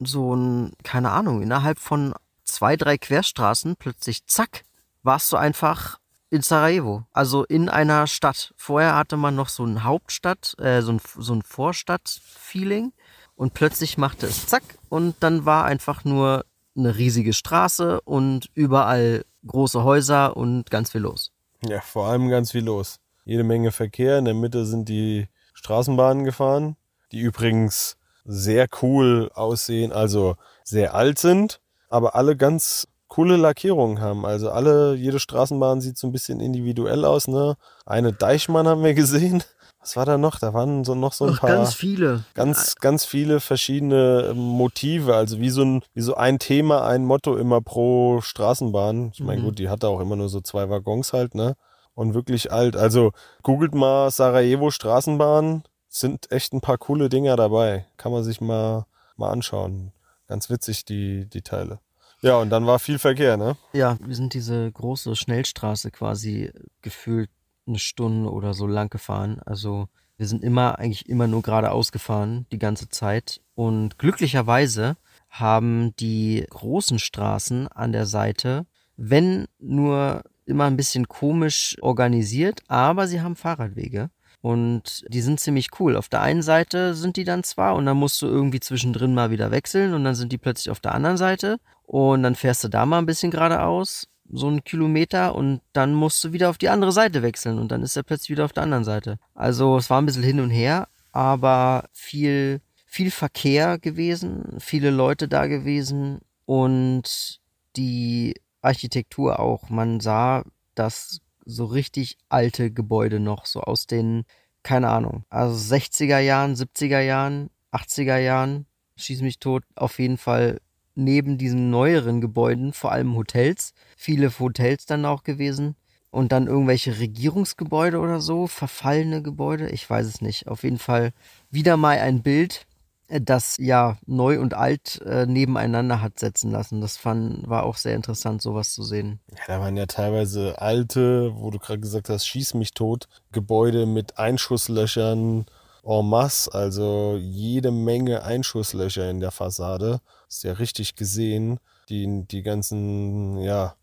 so 0.00 0.34
ein, 0.34 0.72
keine 0.82 1.10
Ahnung, 1.10 1.42
innerhalb 1.42 1.78
von 1.78 2.14
zwei, 2.44 2.76
drei 2.76 2.98
Querstraßen 2.98 3.76
plötzlich, 3.76 4.26
zack, 4.26 4.64
warst 5.02 5.32
du 5.32 5.36
einfach 5.36 5.98
in 6.30 6.42
Sarajevo, 6.42 7.04
also 7.12 7.44
in 7.44 7.68
einer 7.68 8.06
Stadt. 8.06 8.52
Vorher 8.56 8.96
hatte 8.96 9.16
man 9.16 9.34
noch 9.34 9.48
so 9.48 9.64
ein 9.64 9.84
Hauptstadt, 9.84 10.54
äh, 10.58 10.82
so 10.82 10.92
ein, 10.92 11.00
so 11.16 11.34
ein 11.34 11.42
Vorstadt-Feeling. 11.42 12.92
und 13.36 13.54
plötzlich 13.54 13.98
machte 13.98 14.26
es 14.26 14.46
zack 14.46 14.62
und 14.88 15.16
dann 15.20 15.44
war 15.44 15.64
einfach 15.64 16.04
nur 16.04 16.44
eine 16.76 16.96
riesige 16.96 17.32
Straße 17.32 18.00
und 18.02 18.48
überall 18.54 19.24
große 19.46 19.84
Häuser 19.84 20.36
und 20.36 20.70
ganz 20.70 20.90
viel 20.90 21.02
los. 21.02 21.32
Ja, 21.64 21.80
vor 21.80 22.06
allem 22.06 22.28
ganz 22.28 22.52
viel 22.52 22.64
los. 22.64 22.98
Jede 23.24 23.44
Menge 23.44 23.72
Verkehr. 23.72 24.18
In 24.18 24.26
der 24.26 24.34
Mitte 24.34 24.66
sind 24.66 24.88
die 24.88 25.28
Straßenbahnen 25.54 26.24
gefahren, 26.24 26.76
die 27.12 27.20
übrigens 27.20 27.96
sehr 28.24 28.66
cool 28.82 29.30
aussehen, 29.34 29.92
also 29.92 30.36
sehr 30.62 30.94
alt 30.94 31.18
sind, 31.18 31.60
aber 31.88 32.14
alle 32.14 32.36
ganz 32.36 32.88
coole 33.08 33.36
Lackierungen 33.36 34.00
haben. 34.00 34.26
Also 34.26 34.50
alle, 34.50 34.94
jede 34.94 35.20
Straßenbahn 35.20 35.80
sieht 35.80 35.96
so 35.96 36.08
ein 36.08 36.12
bisschen 36.12 36.40
individuell 36.40 37.04
aus, 37.04 37.28
ne? 37.28 37.56
Eine 37.86 38.12
Deichmann 38.12 38.66
haben 38.66 38.82
wir 38.82 38.94
gesehen. 38.94 39.44
Was 39.84 39.96
war 39.96 40.06
da 40.06 40.16
noch? 40.16 40.38
Da 40.38 40.54
waren 40.54 40.82
so 40.82 40.94
noch 40.94 41.12
so 41.12 41.26
ein 41.26 41.34
Ach, 41.34 41.40
paar. 41.40 41.50
ganz 41.50 41.74
viele. 41.74 42.24
Ganz, 42.32 42.76
ganz 42.76 43.04
viele 43.04 43.38
verschiedene 43.40 44.28
ähm, 44.30 44.38
Motive. 44.38 45.14
Also 45.14 45.40
wie 45.40 45.50
so 45.50 45.62
ein, 45.62 45.82
wie 45.92 46.00
so 46.00 46.14
ein 46.14 46.38
Thema, 46.38 46.86
ein 46.86 47.04
Motto 47.04 47.36
immer 47.36 47.60
pro 47.60 48.22
Straßenbahn. 48.22 49.10
Ich 49.12 49.20
meine, 49.20 49.42
Mhm. 49.42 49.44
gut, 49.44 49.58
die 49.58 49.68
hatte 49.68 49.88
auch 49.88 50.00
immer 50.00 50.16
nur 50.16 50.30
so 50.30 50.40
zwei 50.40 50.70
Waggons 50.70 51.12
halt, 51.12 51.34
ne? 51.34 51.54
Und 51.94 52.14
wirklich 52.14 52.50
alt. 52.50 52.76
Also 52.76 53.12
googelt 53.42 53.74
mal 53.74 54.10
Sarajevo 54.10 54.70
Straßenbahn. 54.70 55.64
Sind 55.88 56.32
echt 56.32 56.54
ein 56.54 56.60
paar 56.62 56.78
coole 56.78 57.08
Dinger 57.10 57.36
dabei. 57.36 57.86
Kann 57.98 58.10
man 58.10 58.24
sich 58.24 58.40
mal, 58.40 58.86
mal 59.16 59.30
anschauen. 59.30 59.92
Ganz 60.26 60.48
witzig, 60.48 60.86
die, 60.86 61.26
die 61.26 61.42
Teile. 61.42 61.78
Ja, 62.22 62.38
und 62.38 62.48
dann 62.48 62.66
war 62.66 62.78
viel 62.78 62.98
Verkehr, 62.98 63.36
ne? 63.36 63.56
Ja, 63.74 63.98
wir 64.00 64.16
sind 64.16 64.32
diese 64.32 64.72
große 64.72 65.14
Schnellstraße 65.14 65.90
quasi 65.90 66.50
gefühlt 66.80 67.28
eine 67.66 67.78
Stunde 67.78 68.30
oder 68.30 68.54
so 68.54 68.66
lang 68.66 68.90
gefahren. 68.90 69.40
Also 69.44 69.88
wir 70.16 70.26
sind 70.26 70.44
immer, 70.44 70.78
eigentlich 70.78 71.08
immer 71.08 71.26
nur 71.26 71.42
geradeaus 71.42 71.92
gefahren, 71.92 72.46
die 72.52 72.58
ganze 72.58 72.88
Zeit. 72.88 73.40
Und 73.54 73.98
glücklicherweise 73.98 74.96
haben 75.30 75.94
die 75.96 76.46
großen 76.50 76.98
Straßen 76.98 77.68
an 77.68 77.92
der 77.92 78.06
Seite, 78.06 78.66
wenn 78.96 79.46
nur 79.58 80.22
immer 80.46 80.64
ein 80.64 80.76
bisschen 80.76 81.08
komisch 81.08 81.76
organisiert, 81.80 82.62
aber 82.68 83.08
sie 83.08 83.20
haben 83.20 83.36
Fahrradwege. 83.36 84.10
Und 84.40 85.04
die 85.08 85.22
sind 85.22 85.40
ziemlich 85.40 85.70
cool. 85.80 85.96
Auf 85.96 86.10
der 86.10 86.20
einen 86.20 86.42
Seite 86.42 86.94
sind 86.94 87.16
die 87.16 87.24
dann 87.24 87.44
zwar 87.44 87.74
und 87.76 87.86
dann 87.86 87.96
musst 87.96 88.20
du 88.20 88.26
irgendwie 88.26 88.60
zwischendrin 88.60 89.14
mal 89.14 89.30
wieder 89.30 89.50
wechseln 89.50 89.94
und 89.94 90.04
dann 90.04 90.14
sind 90.14 90.32
die 90.32 90.38
plötzlich 90.38 90.70
auf 90.70 90.80
der 90.80 90.94
anderen 90.94 91.16
Seite 91.16 91.58
und 91.84 92.22
dann 92.22 92.34
fährst 92.34 92.62
du 92.62 92.68
da 92.68 92.84
mal 92.84 92.98
ein 92.98 93.06
bisschen 93.06 93.30
geradeaus, 93.30 94.06
so 94.30 94.48
einen 94.48 94.64
Kilometer 94.64 95.34
und 95.34 95.60
dann 95.72 95.94
musst 95.94 96.22
du 96.24 96.32
wieder 96.32 96.50
auf 96.50 96.58
die 96.58 96.68
andere 96.68 96.92
Seite 96.92 97.22
wechseln 97.22 97.58
und 97.58 97.70
dann 97.70 97.82
ist 97.82 97.96
er 97.96 98.02
plötzlich 98.02 98.30
wieder 98.30 98.44
auf 98.44 98.52
der 98.52 98.62
anderen 98.62 98.84
Seite. 98.84 99.18
Also 99.34 99.76
es 99.76 99.90
war 99.90 100.00
ein 100.00 100.06
bisschen 100.06 100.22
hin 100.22 100.40
und 100.40 100.50
her, 100.50 100.88
aber 101.12 101.88
viel, 101.92 102.60
viel 102.86 103.10
Verkehr 103.10 103.78
gewesen, 103.78 104.56
viele 104.58 104.90
Leute 104.90 105.28
da 105.28 105.46
gewesen 105.46 106.20
und 106.46 107.40
die 107.76 108.34
Architektur 108.62 109.38
auch. 109.40 109.68
Man 109.68 110.00
sah, 110.00 110.44
dass 110.74 111.20
so 111.44 111.66
richtig 111.66 112.16
alte 112.28 112.70
Gebäude 112.70 113.20
noch, 113.20 113.46
so 113.46 113.60
aus 113.60 113.86
den, 113.86 114.24
keine 114.62 114.88
Ahnung, 114.88 115.24
also 115.28 115.54
60er 115.74 116.18
Jahren, 116.18 116.54
70er 116.54 117.00
Jahren, 117.00 117.50
80er 117.72 118.18
Jahren, 118.18 118.66
schieß 118.96 119.20
mich 119.20 119.38
tot, 119.38 119.64
auf 119.74 119.98
jeden 119.98 120.16
Fall 120.16 120.60
neben 120.94 121.38
diesen 121.38 121.70
neueren 121.70 122.20
Gebäuden, 122.20 122.72
vor 122.72 122.92
allem 122.92 123.16
Hotels, 123.16 123.72
viele 123.96 124.30
Hotels 124.38 124.86
dann 124.86 125.04
auch 125.04 125.22
gewesen. 125.22 125.76
Und 126.10 126.30
dann 126.30 126.46
irgendwelche 126.46 127.00
Regierungsgebäude 127.00 127.98
oder 127.98 128.20
so, 128.20 128.46
verfallene 128.46 129.20
Gebäude, 129.20 129.68
ich 129.70 129.88
weiß 129.88 130.06
es 130.06 130.20
nicht. 130.20 130.46
Auf 130.46 130.62
jeden 130.62 130.78
Fall 130.78 131.12
wieder 131.50 131.76
mal 131.76 131.98
ein 131.98 132.22
Bild, 132.22 132.66
äh, 133.08 133.20
das 133.20 133.56
ja 133.58 133.98
neu 134.06 134.40
und 134.40 134.54
alt 134.54 135.00
äh, 135.02 135.26
nebeneinander 135.26 136.00
hat 136.00 136.18
setzen 136.18 136.50
lassen. 136.50 136.80
Das 136.80 136.96
fand, 136.96 137.48
war 137.48 137.64
auch 137.64 137.76
sehr 137.76 137.96
interessant, 137.96 138.42
sowas 138.42 138.72
zu 138.74 138.82
sehen. 138.82 139.20
Ja, 139.32 139.42
da 139.48 139.60
waren 139.60 139.76
ja 139.76 139.86
teilweise 139.86 140.60
alte, 140.60 141.32
wo 141.34 141.50
du 141.50 141.58
gerade 141.58 141.80
gesagt 141.80 142.08
hast, 142.08 142.26
schieß 142.26 142.54
mich 142.54 142.74
tot, 142.74 143.08
Gebäude 143.32 143.86
mit 143.86 144.18
Einschusslöchern 144.18 145.46
en 145.84 146.08
masse, 146.08 146.52
also 146.52 147.18
jede 147.20 147.70
Menge 147.70 148.22
Einschusslöcher 148.22 149.10
in 149.10 149.20
der 149.20 149.30
Fassade. 149.30 150.00
Ist 150.28 150.44
ja 150.44 150.52
richtig 150.54 150.96
gesehen. 150.96 151.60
Die, 151.88 152.24
die 152.26 152.42
ganzen, 152.42 153.38
ja, 153.38 153.74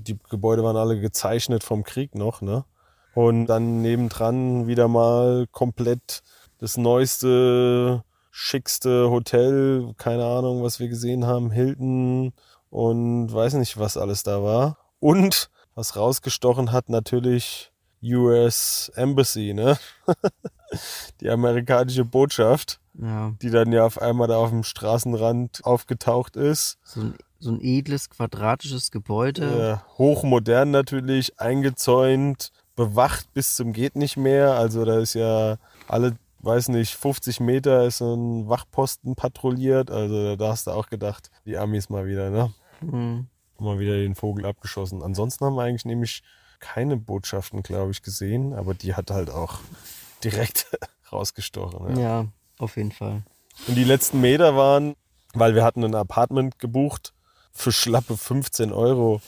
die 0.00 0.18
Gebäude 0.30 0.64
waren 0.64 0.76
alle 0.76 1.00
gezeichnet 1.00 1.62
vom 1.62 1.84
Krieg 1.84 2.14
noch, 2.14 2.40
ne? 2.40 2.64
Und 3.14 3.46
dann 3.46 3.82
nebendran 3.82 4.66
wieder 4.66 4.88
mal 4.88 5.46
komplett 5.50 6.22
das 6.58 6.76
neueste, 6.76 8.04
schickste 8.30 9.10
Hotel, 9.10 9.94
keine 9.96 10.24
Ahnung, 10.24 10.62
was 10.62 10.80
wir 10.80 10.88
gesehen 10.88 11.26
haben, 11.26 11.50
Hilton 11.50 12.32
und 12.70 13.32
weiß 13.32 13.54
nicht, 13.54 13.78
was 13.78 13.96
alles 13.96 14.22
da 14.22 14.42
war. 14.42 14.78
Und 15.00 15.50
was 15.74 15.96
rausgestochen 15.96 16.72
hat, 16.72 16.88
natürlich 16.88 17.72
US 18.02 18.90
Embassy, 18.94 19.54
ne? 19.54 19.78
Die 21.20 21.30
amerikanische 21.30 22.04
Botschaft, 22.04 22.80
Ja, 23.00 23.32
die 23.42 23.50
dann 23.50 23.72
ja 23.72 23.84
auf 23.84 24.00
einmal 24.00 24.28
da 24.28 24.36
auf 24.36 24.50
dem 24.50 24.62
Straßenrand 24.64 25.64
aufgetaucht 25.64 26.36
ist. 26.36 26.78
so 26.84 27.00
ein, 27.00 27.14
so 27.38 27.50
ein 27.50 27.60
edles, 27.62 28.10
quadratisches 28.10 28.90
Gebäude. 28.90 29.80
Äh, 29.82 29.96
hochmodern 29.98 30.70
natürlich, 30.70 31.38
eingezäunt, 31.40 32.52
bewacht 32.76 33.32
bis 33.34 33.56
zum 33.56 33.72
geht 33.72 33.96
nicht 33.96 34.16
mehr. 34.16 34.52
Also 34.54 34.84
da 34.84 34.98
ist 34.98 35.14
ja 35.14 35.56
alle, 35.88 36.16
weiß 36.40 36.68
nicht, 36.68 36.94
50 36.94 37.40
Meter 37.40 37.84
ist 37.84 38.00
ein 38.00 38.48
Wachposten 38.48 39.14
patrouilliert. 39.16 39.90
Also 39.90 40.36
da 40.36 40.48
hast 40.48 40.66
du 40.66 40.72
auch 40.72 40.88
gedacht, 40.88 41.30
die 41.44 41.56
Amis 41.56 41.88
mal 41.88 42.06
wieder, 42.06 42.30
ne? 42.30 42.52
Hm. 42.80 43.26
Mal 43.58 43.78
wieder 43.80 43.94
den 43.96 44.14
Vogel 44.14 44.46
abgeschossen. 44.46 45.02
Ansonsten 45.02 45.44
haben 45.44 45.56
wir 45.56 45.62
eigentlich 45.62 45.84
nämlich 45.84 46.22
keine 46.60 46.96
Botschaften, 46.96 47.62
glaube 47.62 47.90
ich, 47.90 48.02
gesehen. 48.02 48.52
Aber 48.52 48.74
die 48.74 48.94
hat 48.94 49.10
halt 49.10 49.30
auch 49.30 49.58
direkt 50.24 50.66
rausgestochen. 51.12 51.96
Ja. 51.96 52.02
Ja, 52.02 52.26
auf 52.58 52.76
jeden 52.76 52.92
Fall. 52.92 53.22
Und 53.66 53.74
die 53.74 53.84
letzten 53.84 54.20
Meter 54.20 54.56
waren, 54.56 54.94
weil 55.34 55.54
wir 55.54 55.64
hatten 55.64 55.84
ein 55.84 55.94
Apartment 55.94 56.58
gebucht 56.58 57.12
für 57.52 57.72
schlappe 57.72 58.16
15 58.16 58.72
Euro 58.72 59.20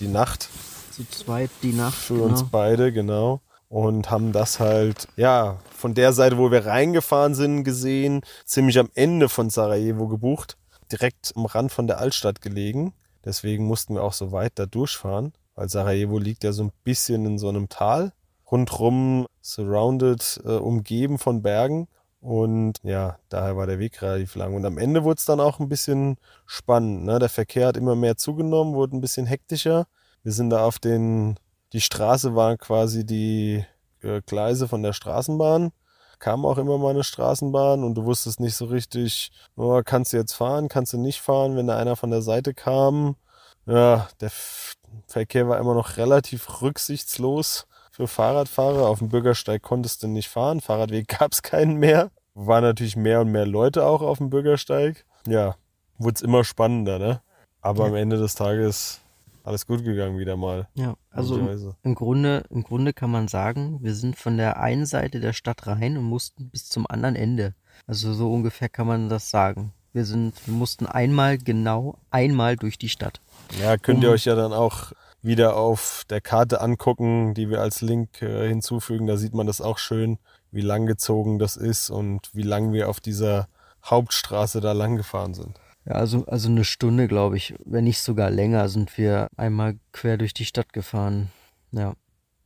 die 0.00 0.08
Nacht 0.08 0.48
Zu 0.90 1.08
zweit 1.08 1.50
die 1.62 1.72
Nacht. 1.72 1.94
für 1.94 2.14
genau. 2.14 2.26
uns 2.26 2.44
beide, 2.50 2.92
genau. 2.92 3.40
Und 3.68 4.10
haben 4.10 4.32
das 4.32 4.60
halt, 4.60 5.08
ja, 5.16 5.58
von 5.70 5.94
der 5.94 6.12
Seite, 6.12 6.38
wo 6.38 6.50
wir 6.50 6.66
reingefahren 6.66 7.34
sind, 7.34 7.64
gesehen, 7.64 8.22
ziemlich 8.44 8.78
am 8.78 8.90
Ende 8.94 9.28
von 9.28 9.50
Sarajevo 9.50 10.06
gebucht, 10.06 10.56
direkt 10.92 11.32
am 11.36 11.46
Rand 11.46 11.72
von 11.72 11.86
der 11.86 11.98
Altstadt 11.98 12.40
gelegen. 12.40 12.92
Deswegen 13.24 13.66
mussten 13.66 13.94
wir 13.94 14.02
auch 14.02 14.12
so 14.12 14.30
weit 14.30 14.52
da 14.54 14.66
durchfahren, 14.66 15.32
weil 15.56 15.68
Sarajevo 15.68 16.18
liegt 16.18 16.44
ja 16.44 16.52
so 16.52 16.62
ein 16.62 16.72
bisschen 16.84 17.26
in 17.26 17.38
so 17.38 17.48
einem 17.48 17.68
Tal, 17.68 18.12
rundrum 18.50 19.26
surrounded, 19.42 20.40
äh, 20.44 20.52
umgeben 20.52 21.18
von 21.18 21.42
Bergen. 21.42 21.88
Und 22.20 22.78
ja, 22.82 23.18
daher 23.28 23.56
war 23.56 23.66
der 23.66 23.78
Weg 23.78 24.02
relativ 24.02 24.34
lang. 24.34 24.54
Und 24.54 24.64
am 24.64 24.78
Ende 24.78 25.04
wurde 25.04 25.18
es 25.18 25.24
dann 25.24 25.40
auch 25.40 25.60
ein 25.60 25.68
bisschen 25.68 26.16
spannend. 26.44 27.04
Ne? 27.04 27.18
Der 27.18 27.28
Verkehr 27.28 27.68
hat 27.68 27.76
immer 27.76 27.94
mehr 27.94 28.16
zugenommen, 28.16 28.74
wurde 28.74 28.96
ein 28.96 29.00
bisschen 29.00 29.26
hektischer. 29.26 29.86
Wir 30.22 30.32
sind 30.32 30.50
da 30.50 30.64
auf 30.64 30.78
den, 30.78 31.38
die 31.72 31.80
Straße 31.80 32.34
war 32.34 32.56
quasi 32.56 33.04
die 33.06 33.64
äh, 34.02 34.22
Gleise 34.26 34.66
von 34.66 34.82
der 34.82 34.92
Straßenbahn. 34.92 35.70
Kam 36.18 36.46
auch 36.46 36.58
immer 36.58 36.78
mal 36.78 36.90
eine 36.90 37.04
Straßenbahn 37.04 37.84
und 37.84 37.94
du 37.94 38.06
wusstest 38.06 38.40
nicht 38.40 38.56
so 38.56 38.64
richtig, 38.64 39.30
oh, 39.54 39.82
kannst 39.84 40.12
du 40.12 40.16
jetzt 40.16 40.32
fahren, 40.32 40.68
kannst 40.68 40.94
du 40.94 40.98
nicht 40.98 41.20
fahren, 41.20 41.56
wenn 41.56 41.66
da 41.66 41.76
einer 41.76 41.94
von 41.94 42.10
der 42.10 42.22
Seite 42.22 42.54
kam. 42.54 43.16
Ja, 43.66 44.08
der 44.20 44.30
Verkehr 45.06 45.48
war 45.48 45.58
immer 45.58 45.74
noch 45.74 45.96
relativ 45.96 46.62
rücksichtslos 46.62 47.66
für 47.96 48.06
Fahrradfahrer. 48.06 48.86
Auf 48.88 48.98
dem 48.98 49.08
Bürgersteig 49.08 49.62
konntest 49.62 50.02
du 50.02 50.08
nicht 50.08 50.28
fahren, 50.28 50.60
Fahrradweg 50.60 51.08
gab 51.18 51.32
es 51.32 51.42
keinen 51.42 51.76
mehr. 51.76 52.10
Waren 52.34 52.62
natürlich 52.64 52.96
mehr 52.96 53.22
und 53.22 53.32
mehr 53.32 53.46
Leute 53.46 53.86
auch 53.86 54.02
auf 54.02 54.18
dem 54.18 54.28
Bürgersteig. 54.28 55.06
Ja, 55.26 55.56
wurde 55.98 56.14
es 56.16 56.20
immer 56.22 56.44
spannender, 56.44 56.98
ne? 56.98 57.20
Aber 57.62 57.84
Ja. 57.84 57.88
am 57.90 57.96
Ende 57.96 58.18
des 58.18 58.34
Tages 58.34 59.00
alles 59.44 59.66
gut 59.66 59.82
gegangen 59.84 60.18
wieder 60.18 60.36
mal. 60.36 60.68
Ja, 60.74 60.94
also 61.10 61.38
im, 61.38 61.74
im 61.82 61.94
Grunde, 61.94 62.44
im 62.50 62.62
Grunde 62.64 62.92
kann 62.92 63.10
man 63.10 63.28
sagen, 63.28 63.78
wir 63.80 63.94
sind 63.94 64.16
von 64.16 64.36
der 64.36 64.60
einen 64.60 64.84
Seite 64.86 65.20
der 65.20 65.32
Stadt 65.32 65.66
rein 65.66 65.96
und 65.96 66.04
mussten 66.04 66.50
bis 66.50 66.68
zum 66.68 66.86
anderen 66.88 67.16
Ende. 67.16 67.54
Also 67.86 68.12
so 68.12 68.30
ungefähr 68.32 68.68
kann 68.68 68.86
man 68.86 69.08
das 69.08 69.30
sagen. 69.30 69.72
Wir 69.92 70.04
sind, 70.04 70.34
wir 70.46 70.52
mussten 70.54 70.84
einmal 70.86 71.38
genau 71.38 71.98
einmal 72.10 72.56
durch 72.56 72.76
die 72.76 72.88
Stadt. 72.90 73.20
Ja, 73.62 73.78
könnt 73.78 74.02
ihr 74.02 74.08
Um- 74.10 74.14
euch 74.14 74.26
ja 74.26 74.34
dann 74.34 74.52
auch 74.52 74.92
wieder 75.26 75.56
auf 75.56 76.04
der 76.08 76.20
Karte 76.20 76.60
angucken, 76.60 77.34
die 77.34 77.50
wir 77.50 77.60
als 77.60 77.82
Link 77.82 78.22
äh, 78.22 78.48
hinzufügen. 78.48 79.06
Da 79.06 79.16
sieht 79.16 79.34
man 79.34 79.46
das 79.46 79.60
auch 79.60 79.78
schön, 79.78 80.18
wie 80.52 80.60
langgezogen 80.60 81.38
das 81.38 81.56
ist 81.56 81.90
und 81.90 82.30
wie 82.32 82.42
lang 82.42 82.72
wir 82.72 82.88
auf 82.88 83.00
dieser 83.00 83.48
Hauptstraße 83.84 84.60
da 84.60 84.72
lang 84.72 84.96
gefahren 84.96 85.34
sind. 85.34 85.58
Ja, 85.84 85.94
also, 85.94 86.24
also 86.26 86.48
eine 86.48 86.64
Stunde, 86.64 87.08
glaube 87.08 87.36
ich, 87.36 87.54
wenn 87.64 87.84
nicht 87.84 88.00
sogar 88.00 88.30
länger, 88.30 88.68
sind 88.68 88.96
wir 88.98 89.28
einmal 89.36 89.78
quer 89.92 90.16
durch 90.16 90.32
die 90.32 90.44
Stadt 90.44 90.72
gefahren. 90.72 91.30
Ja. 91.72 91.94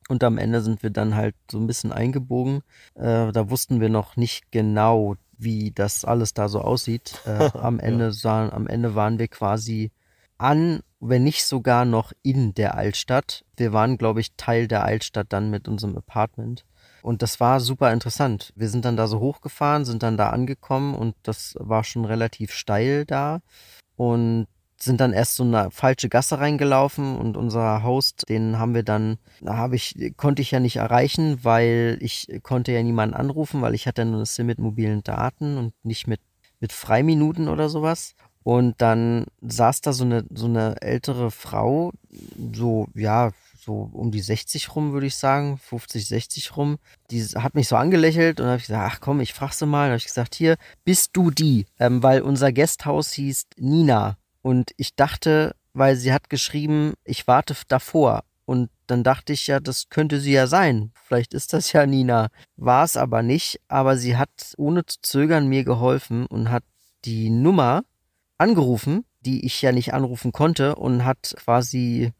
Und 0.09 0.25
am 0.25 0.39
Ende 0.39 0.61
sind 0.61 0.83
wir 0.83 0.91
dann 0.91 1.15
halt 1.15 1.37
so 1.51 1.59
ein 1.59 1.67
bisschen 1.67 1.93
eingebogen. 1.93 2.63
Äh, 2.95 3.31
da 3.31 3.49
wussten 3.49 3.81
wir 3.81 3.89
noch 3.89 4.17
nicht 4.17 4.51
genau, 4.51 5.17
wie 5.39 5.71
das 5.71 6.05
alles 6.05 6.35
da 6.35 6.49
so 6.49 6.61
aussieht. 6.61 7.21
Äh, 7.27 7.51
am, 7.59 7.79
Ende 7.79 8.13
sahen, 8.13 8.51
am 8.51 8.67
Ende 8.67 8.95
waren 8.95 9.19
wir 9.19 9.29
quasi 9.29 9.93
an, 10.41 10.81
wenn 11.01 11.25
nicht 11.25 11.45
sogar 11.45 11.85
noch 11.85 12.13
in 12.23 12.55
der 12.55 12.75
Altstadt. 12.77 13.45
Wir 13.57 13.73
waren, 13.73 13.99
glaube 13.99 14.21
ich, 14.21 14.37
Teil 14.37 14.69
der 14.69 14.85
Altstadt 14.85 15.33
dann 15.33 15.51
mit 15.51 15.69
unserem 15.69 15.97
Apartment. 15.97 16.65
Und 17.03 17.23
das 17.23 17.41
war 17.41 17.61
super 17.61 17.93
interessant. 17.93 18.53
Wir 18.57 18.69
sind 18.69 18.85
dann 18.85 18.97
da 18.97 19.07
so 19.07 19.21
hochgefahren, 19.21 19.85
sind 19.85 20.03
dann 20.03 20.17
da 20.17 20.31
angekommen 20.31 20.95
und 20.95 21.15
das 21.23 21.55
war 21.59 21.85
schon 21.85 22.05
relativ 22.05 22.53
steil 22.53 23.07
da. 23.07 23.41
Und 23.97 24.47
sind 24.83 25.01
dann 25.01 25.13
erst 25.13 25.37
so 25.37 25.45
eine 25.45 25.71
falsche 25.71 26.09
Gasse 26.09 26.39
reingelaufen 26.39 27.19
und 27.19 27.37
unser 27.37 27.83
Host, 27.83 28.29
den 28.29 28.59
haben 28.59 28.75
wir 28.75 28.83
dann, 28.83 29.19
da 29.43 29.57
habe 29.57 29.77
ich, 29.77 30.15
konnte 30.17 30.41
ich 30.41 30.53
ja 30.53 30.61
nicht 30.61 30.77
erreichen, 30.77 31.45
weil 31.45 31.99
ich 32.01 32.27
konnte 32.43 32.73
ja 32.73 32.83
niemanden 32.83 33.15
anrufen, 33.15 33.61
weil 33.61 33.75
ich 33.75 33.87
hatte 33.87 34.05
nur 34.07 34.17
eine 34.17 34.27
SIM 34.27 34.47
mit 34.47 34.59
mobilen 34.59 35.03
Daten 35.03 35.59
und 35.59 35.75
nicht 35.83 36.07
mit, 36.07 36.21
mit 36.61 36.73
Freiminuten 36.73 37.49
oder 37.49 37.69
sowas. 37.69 38.15
Und 38.43 38.81
dann 38.81 39.27
saß 39.43 39.83
da 39.83 39.93
so 39.93 40.05
eine, 40.05 40.25
so 40.35 40.47
eine 40.47 40.81
ältere 40.81 41.31
Frau, 41.31 41.93
so, 42.53 42.89
ja, 42.95 43.33
so 43.61 43.91
um 43.93 44.11
die 44.11 44.21
60 44.21 44.75
rum, 44.75 44.93
würde 44.93 45.07
ich 45.07 45.17
sagen, 45.17 45.59
50, 45.59 46.07
60 46.09 46.57
rum. 46.57 46.79
Die 47.11 47.23
hat 47.23 47.55
mich 47.55 47.69
so 47.69 47.77
angelächelt 47.77 48.41
und 48.41 48.47
habe 48.47 48.57
ich 48.57 48.67
gesagt, 48.67 48.93
ach 48.95 49.01
komm, 49.01 49.21
ich 49.21 49.35
frage 49.35 49.55
sie 49.55 49.67
mal. 49.67 49.87
Da 49.87 49.91
habe 49.91 49.99
ich 49.99 50.07
gesagt, 50.07 50.35
hier, 50.35 50.57
bist 50.85 51.11
du 51.13 51.31
die? 51.31 51.67
Ähm, 51.79 52.03
weil 52.03 52.23
unser 52.23 52.53
Gasthaus 52.53 53.13
hieß 53.13 53.47
Nina. 53.59 54.17
Und 54.43 54.71
ich 54.79 54.95
dachte, 54.97 55.55
weil 55.75 55.97
sie 55.97 56.13
hat 56.13 56.31
geschrieben, 56.31 56.95
ich 57.05 57.27
warte 57.27 57.55
davor. 57.69 58.25
Und 58.47 58.71
dann 58.87 59.05
dachte 59.05 59.33
ich 59.33 59.47
ja, 59.47 59.61
das 59.61 59.91
könnte 59.91 60.19
sie 60.19 60.33
ja 60.33 60.47
sein. 60.47 60.91
Vielleicht 61.05 61.35
ist 61.35 61.53
das 61.53 61.73
ja 61.73 61.87
Nina. 61.87 62.29
War 62.57 62.85
es 62.85 62.97
aber 62.97 63.23
nicht. 63.23 63.61
Aber 63.69 63.97
sie 63.97 64.17
hat 64.17 64.55
ohne 64.57 64.85
zu 64.87 64.97
zögern 65.03 65.47
mir 65.47 65.65
geholfen 65.65 66.27
und 66.27 66.51
hat 66.51 66.65
die 67.05 67.31
Nummer 67.31 67.83
angerufen, 68.41 69.05
die 69.21 69.45
ich 69.45 69.61
ja 69.63 69.73
nicht 69.73 69.93
anrufen 69.95 70.33
konnte 70.33 70.77
und 70.77 71.05
hat 71.05 71.35
quasi 71.37 72.13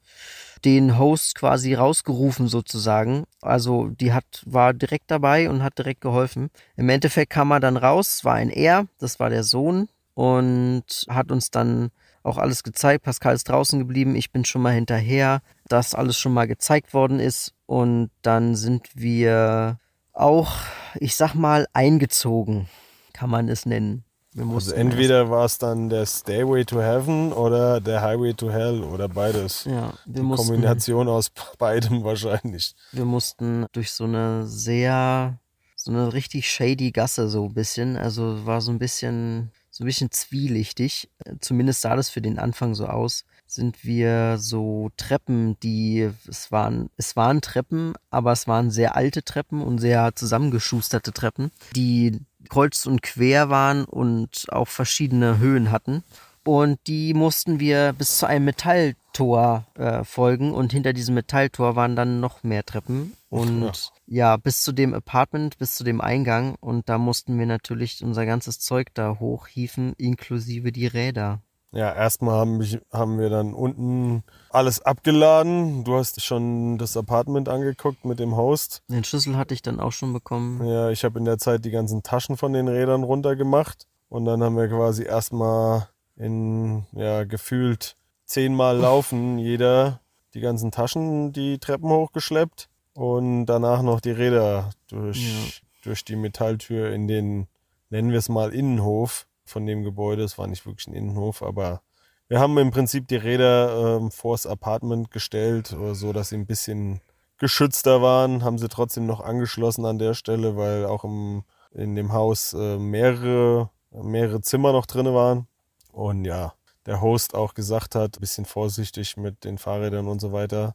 den 0.65 0.99
Host 0.99 1.35
quasi 1.35 1.75
rausgerufen 1.75 2.47
sozusagen. 2.47 3.25
Also 3.41 3.89
die 3.89 4.13
hat, 4.13 4.43
war 4.45 4.75
direkt 4.75 5.11
dabei 5.11 5.49
und 5.49 5.63
hat 5.63 5.79
direkt 5.79 6.03
geholfen. 6.03 6.51
Im 6.77 6.89
Endeffekt 6.89 7.33
kam 7.33 7.51
er 7.51 7.61
dann 7.61 7.77
raus, 7.77 8.25
war 8.25 8.35
ein 8.35 8.51
Er, 8.51 8.87
das 8.99 9.19
war 9.19 9.31
der 9.31 9.45
Sohn 9.45 9.89
und 10.15 10.85
hat 11.09 11.33
uns 11.33 11.51
dann 11.51 11.91
auch 12.23 12.37
alles 12.37 12.63
gezeigt. 12.63 13.05
Pascal 13.05 13.35
ist 13.35 13.49
draußen 13.49 13.79
geblieben, 13.79 14.15
ich 14.15 14.31
bin 14.31 14.45
schon 14.45 14.61
mal 14.63 14.75
hinterher, 14.75 15.41
dass 15.69 15.95
alles 15.95 16.19
schon 16.19 16.35
mal 16.35 16.47
gezeigt 16.47 16.93
worden 16.93 17.19
ist. 17.21 17.55
Und 17.65 18.11
dann 18.21 18.57
sind 18.57 18.89
wir 18.95 19.79
auch, 20.13 20.57
ich 20.97 21.17
sag 21.17 21.35
mal, 21.35 21.67
eingezogen, 21.73 22.69
kann 23.15 23.31
man 23.31 23.49
es 23.49 23.65
nennen. 23.65 24.05
Also 24.39 24.73
entweder 24.73 25.31
war 25.31 25.45
es 25.45 25.59
dann 25.59 25.89
der 25.89 26.07
Stairway 26.07 26.65
to 26.65 26.81
Heaven 26.81 27.33
oder 27.33 27.81
der 27.81 28.01
Highway 28.03 28.33
to 28.33 28.51
Hell 28.51 28.83
oder 28.83 29.09
beides. 29.09 29.65
Ja, 29.65 29.93
wir 30.05 30.15
Die 30.15 30.23
mussten, 30.23 30.47
Kombination 30.47 31.09
aus 31.09 31.31
beidem 31.59 32.05
wahrscheinlich. 32.05 32.75
Wir 32.93 33.05
mussten 33.05 33.67
durch 33.73 33.93
so 33.93 34.05
eine 34.05 34.47
sehr, 34.47 35.39
so 35.75 35.91
eine 35.91 36.13
richtig 36.13 36.51
shady 36.51 36.93
Gasse 36.93 37.29
so 37.29 37.47
ein 37.47 37.55
bisschen. 37.55 37.97
Also 37.97 38.47
war 38.47 38.61
so 38.61 38.71
ein 38.71 38.79
bisschen 38.79 39.51
so 39.71 39.85
ein 39.85 39.87
bisschen 39.87 40.11
zwielichtig. 40.11 41.09
Zumindest 41.41 41.81
sah 41.81 41.97
das 41.97 42.11
für 42.11 42.21
den 42.21 42.39
Anfang 42.39 42.75
so 42.75 42.87
aus. 42.87 43.25
Sind 43.47 43.85
wir 43.85 44.37
so 44.39 44.91
Treppen, 44.97 45.59
die, 45.61 46.11
es 46.29 46.53
waren, 46.53 46.91
es 46.97 47.17
waren 47.17 47.41
Treppen, 47.41 47.95
aber 48.11 48.33
es 48.33 48.47
waren 48.47 48.71
sehr 48.71 48.97
alte 48.97 49.25
Treppen 49.25 49.63
und 49.63 49.79
sehr 49.79 50.15
zusammengeschusterte 50.15 51.13
Treppen, 51.13 51.51
die 51.75 52.21
kreuz 52.51 52.85
und 52.87 53.03
quer 53.03 53.49
waren 53.49 53.85
und 53.85 54.47
auch 54.51 54.69
verschiedene 54.69 55.39
Höhen 55.39 55.71
hatten. 55.71 56.05
Und 56.45 56.79
die 56.87 57.15
mussten 57.15 57.61
wir 57.61 57.93
bis 57.93 58.19
zu 58.19 58.27
einem 58.27 58.47
Metalltor 58.47 59.67
äh, 59.75 60.05
folgen 60.05 60.53
und 60.53 60.73
hinter 60.73 60.93
diesem 60.93 61.15
Metalltor 61.15 61.77
waren 61.77 61.97
dann 61.97 62.21
noch 62.21 62.43
mehr 62.43 62.65
Treppen 62.65 63.15
und 63.29 63.93
ja. 64.07 64.33
ja. 64.33 64.37
bis 64.37 64.63
zu 64.63 64.73
dem 64.73 64.95
Apartment, 64.95 65.59
bis 65.59 65.75
zu 65.75 65.85
dem 65.85 66.01
Eingang. 66.01 66.57
Und 66.61 66.89
da 66.89 66.99
mussten 66.99 67.39
wir 67.39 67.47
natürlich 67.47 68.03
unser 68.03 68.25
ganzes 68.25 68.59
Zeug 68.59 68.89
da 68.95 69.19
hochhieven, 69.21 69.93
inklusive 69.99 70.73
die 70.73 70.87
Räder. 70.87 71.43
Ja, 71.73 71.95
erstmal 71.95 72.35
haben, 72.35 72.61
haben 72.93 73.19
wir 73.19 73.31
dann 73.31 73.55
unten 73.55 74.25
alles 74.51 74.83
abgeladen. 74.83 75.85
Du 75.85 75.97
hast 75.97 76.21
schon 76.21 76.79
das 76.79 76.97
Apartment 76.97 77.49
angeguckt 77.49 78.05
mit 78.05 78.19
dem 78.19 78.37
Host. 78.37 78.83
Den 78.89 79.05
Schlüssel 79.05 79.37
hatte 79.37 79.55
ich 79.55 79.63
dann 79.63 79.79
auch 79.79 79.93
schon 79.93 80.13
bekommen. 80.13 80.67
Ja, 80.67 80.91
ich 80.91 81.05
habe 81.05 81.19
in 81.21 81.25
der 81.25 81.39
Zeit 81.39 81.65
die 81.65 81.71
ganzen 81.71 82.03
Taschen 82.03 82.37
von 82.37 82.53
den 82.53 82.67
Rädern 82.67 83.05
runtergemacht. 83.05 83.87
Und 84.09 84.25
dann 84.25 84.43
haben 84.43 84.57
wir 84.57 84.69
quasi 84.69 85.05
erstmal 85.05 85.89
in, 86.17 86.87
ja, 86.93 87.23
gefühlt 87.25 87.95
zehnmal 88.25 88.77
laufen, 88.77 89.39
jeder 89.39 90.01
die 90.35 90.41
ganzen 90.41 90.71
Taschen 90.71 91.33
die 91.33 91.59
Treppen 91.59 91.91
hochgeschleppt 91.91 92.69
und 92.95 93.47
danach 93.47 93.83
noch 93.83 94.01
die 94.01 94.13
Räder 94.13 94.71
durch, 94.89 95.19
ja. 95.19 95.51
durch 95.83 96.05
die 96.05 96.17
Metalltür 96.17 96.93
in 96.93 97.09
den, 97.09 97.47
nennen 97.89 98.11
wir 98.11 98.19
es 98.19 98.29
mal, 98.29 98.53
Innenhof 98.53 99.27
von 99.51 99.67
dem 99.67 99.83
Gebäude. 99.83 100.23
Es 100.23 100.39
war 100.39 100.47
nicht 100.47 100.65
wirklich 100.67 100.87
ein 100.87 100.95
Innenhof, 100.95 101.43
aber 101.43 101.83
wir 102.29 102.41
haben 102.41 102.57
im 102.59 102.71
Prinzip 102.71 103.09
die 103.09 103.17
Räder 103.17 103.99
ähm, 103.99 104.11
vors 104.11 104.47
Apartment 104.47 105.11
gestellt, 105.11 105.77
so 105.93 106.13
dass 106.13 106.29
sie 106.29 106.37
ein 106.37 106.47
bisschen 106.47 107.01
geschützter 107.39 108.03
waren, 108.03 108.45
haben 108.45 108.59
sie 108.59 108.69
trotzdem 108.69 109.07
noch 109.07 109.21
angeschlossen 109.21 109.85
an 109.87 109.99
der 109.99 110.15
Stelle, 110.15 110.57
weil 110.57 110.85
auch 110.85 111.03
im, 111.05 111.43
in 111.73 111.97
dem 111.97 112.13
Haus 112.13 112.53
äh, 112.53 112.79
mehrere, 112.79 113.71
mehrere 113.91 114.43
Zimmer 114.43 114.73
noch 114.73 114.87
drin 114.87 115.07
waren. 115.07 115.49
Und 115.91 116.25
ja, 116.25 116.55
der 116.87 117.01
Host 117.01 117.35
auch 117.35 117.55
gesagt 117.55 117.95
hat, 117.95 118.21
bisschen 118.21 118.45
vorsichtig 118.45 119.17
mit 119.17 119.45
den 119.45 119.59
Fahrrädern 119.59 120.07
und 120.07 120.21
so 120.21 120.33
weiter. 120.33 120.75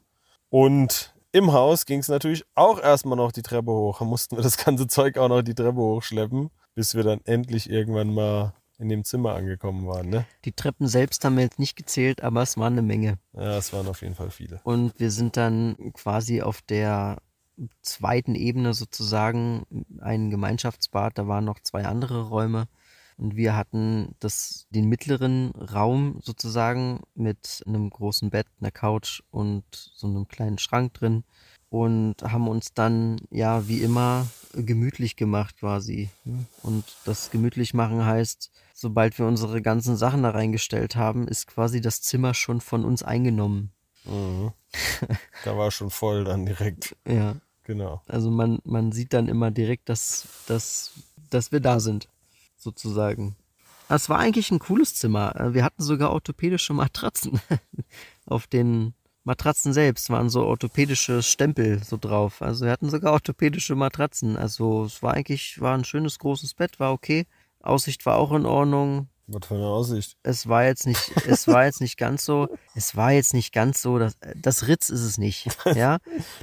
Und 0.50 1.14
im 1.32 1.52
Haus 1.52 1.86
ging 1.86 2.00
es 2.00 2.08
natürlich 2.08 2.44
auch 2.54 2.80
erstmal 2.80 3.16
noch 3.16 3.32
die 3.32 3.42
Treppe 3.42 3.70
hoch. 3.70 4.00
Da 4.00 4.04
mussten 4.04 4.36
wir 4.36 4.42
das 4.42 4.56
ganze 4.56 4.88
Zeug 4.88 5.18
auch 5.18 5.28
noch 5.28 5.42
die 5.42 5.54
Treppe 5.54 5.80
hochschleppen, 5.80 6.50
bis 6.74 6.94
wir 6.94 7.04
dann 7.04 7.20
endlich 7.24 7.70
irgendwann 7.70 8.12
mal 8.12 8.54
in 8.78 8.88
dem 8.88 9.04
Zimmer 9.04 9.34
angekommen 9.34 9.86
waren. 9.86 10.08
Ne? 10.08 10.26
Die 10.44 10.52
Treppen 10.52 10.86
selbst 10.86 11.24
haben 11.24 11.36
wir 11.36 11.44
jetzt 11.44 11.58
nicht 11.58 11.76
gezählt, 11.76 12.22
aber 12.22 12.42
es 12.42 12.56
waren 12.56 12.74
eine 12.74 12.82
Menge. 12.82 13.18
Ja, 13.32 13.56
es 13.56 13.72
waren 13.72 13.86
auf 13.86 14.02
jeden 14.02 14.14
Fall 14.14 14.30
viele. 14.30 14.60
Und 14.64 14.98
wir 14.98 15.10
sind 15.10 15.36
dann 15.36 15.92
quasi 15.94 16.42
auf 16.42 16.62
der 16.62 17.18
zweiten 17.82 18.34
Ebene 18.34 18.74
sozusagen 18.74 19.66
ein 20.00 20.30
Gemeinschaftsbad. 20.30 21.16
Da 21.16 21.26
waren 21.26 21.44
noch 21.44 21.60
zwei 21.60 21.86
andere 21.86 22.28
Räume. 22.28 22.68
Und 23.18 23.34
wir 23.34 23.56
hatten 23.56 24.14
das, 24.20 24.66
den 24.68 24.90
mittleren 24.90 25.52
Raum 25.52 26.20
sozusagen 26.22 27.00
mit 27.14 27.62
einem 27.66 27.88
großen 27.88 28.28
Bett, 28.28 28.46
einer 28.60 28.70
Couch 28.70 29.22
und 29.30 29.64
so 29.72 30.06
einem 30.06 30.28
kleinen 30.28 30.58
Schrank 30.58 30.92
drin 30.92 31.24
und 31.70 32.22
haben 32.22 32.46
uns 32.46 32.74
dann 32.74 33.20
ja 33.30 33.68
wie 33.68 33.80
immer 33.80 34.26
gemütlich 34.52 35.16
gemacht 35.16 35.56
quasi. 35.58 36.10
Und 36.62 36.84
das 37.06 37.30
gemütlich 37.30 37.72
machen 37.72 38.04
heißt, 38.04 38.50
sobald 38.76 39.18
wir 39.18 39.26
unsere 39.26 39.62
ganzen 39.62 39.96
Sachen 39.96 40.22
da 40.22 40.30
reingestellt 40.30 40.96
haben, 40.96 41.26
ist 41.26 41.46
quasi 41.46 41.80
das 41.80 42.02
Zimmer 42.02 42.34
schon 42.34 42.60
von 42.60 42.84
uns 42.84 43.02
eingenommen. 43.02 43.72
Mhm. 44.04 44.52
Da 45.44 45.56
war 45.56 45.70
schon 45.70 45.90
voll 45.90 46.24
dann 46.24 46.44
direkt. 46.44 46.96
ja. 47.08 47.36
Genau. 47.66 48.00
Also 48.06 48.30
man, 48.30 48.60
man 48.62 48.92
sieht 48.92 49.12
dann 49.12 49.26
immer 49.26 49.50
direkt, 49.50 49.88
dass, 49.88 50.28
dass, 50.46 50.92
dass 51.30 51.50
wir 51.50 51.58
da 51.58 51.80
sind 51.80 52.08
sozusagen. 52.56 53.34
Es 53.88 54.08
war 54.08 54.20
eigentlich 54.20 54.52
ein 54.52 54.60
cooles 54.60 54.94
Zimmer. 54.94 55.34
Äh, 55.34 55.52
wir 55.52 55.64
hatten 55.64 55.82
sogar 55.82 56.12
orthopädische 56.12 56.74
Matratzen. 56.74 57.40
Auf 58.26 58.46
den 58.46 58.94
Matratzen 59.24 59.72
selbst 59.72 60.10
waren 60.10 60.30
so 60.30 60.44
orthopädische 60.44 61.24
Stempel 61.24 61.82
so 61.82 61.96
drauf. 61.96 62.40
Also 62.40 62.66
wir 62.66 62.72
hatten 62.72 62.88
sogar 62.88 63.12
orthopädische 63.12 63.74
Matratzen. 63.74 64.36
Also 64.36 64.84
es 64.84 65.02
war 65.02 65.14
eigentlich, 65.14 65.60
war 65.60 65.76
ein 65.76 65.84
schönes 65.84 66.20
großes 66.20 66.54
Bett, 66.54 66.78
war 66.78 66.92
okay. 66.92 67.26
Aussicht 67.66 68.06
war 68.06 68.16
auch 68.16 68.32
in 68.32 68.46
Ordnung. 68.46 69.08
Was 69.28 69.46
für 69.46 69.54
eine 69.56 69.66
Aussicht? 69.66 70.16
Es 70.22 70.48
war 70.48 70.64
jetzt 70.64 70.86
nicht, 70.86 71.12
es 71.26 71.48
war 71.48 71.64
jetzt 71.64 71.80
nicht 71.80 71.96
ganz 71.96 72.24
so, 72.24 72.48
es 72.76 72.94
war 72.94 73.10
jetzt 73.10 73.34
nicht 73.34 73.52
ganz 73.52 73.82
so, 73.82 73.98
das, 73.98 74.16
das 74.36 74.68
Ritz 74.68 74.88
ist 74.88 75.02
es 75.02 75.18
nicht, 75.18 75.48
ja. 75.74 75.98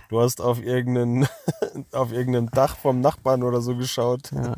Du 0.09 0.19
hast 0.19 0.41
auf 0.41 0.61
irgendeinen, 0.61 1.27
auf 1.93 2.11
irgendeinem 2.11 2.49
Dach 2.51 2.75
vom 2.75 2.99
Nachbarn 2.99 3.43
oder 3.43 3.61
so 3.61 3.77
geschaut. 3.77 4.31
Ja, 4.33 4.57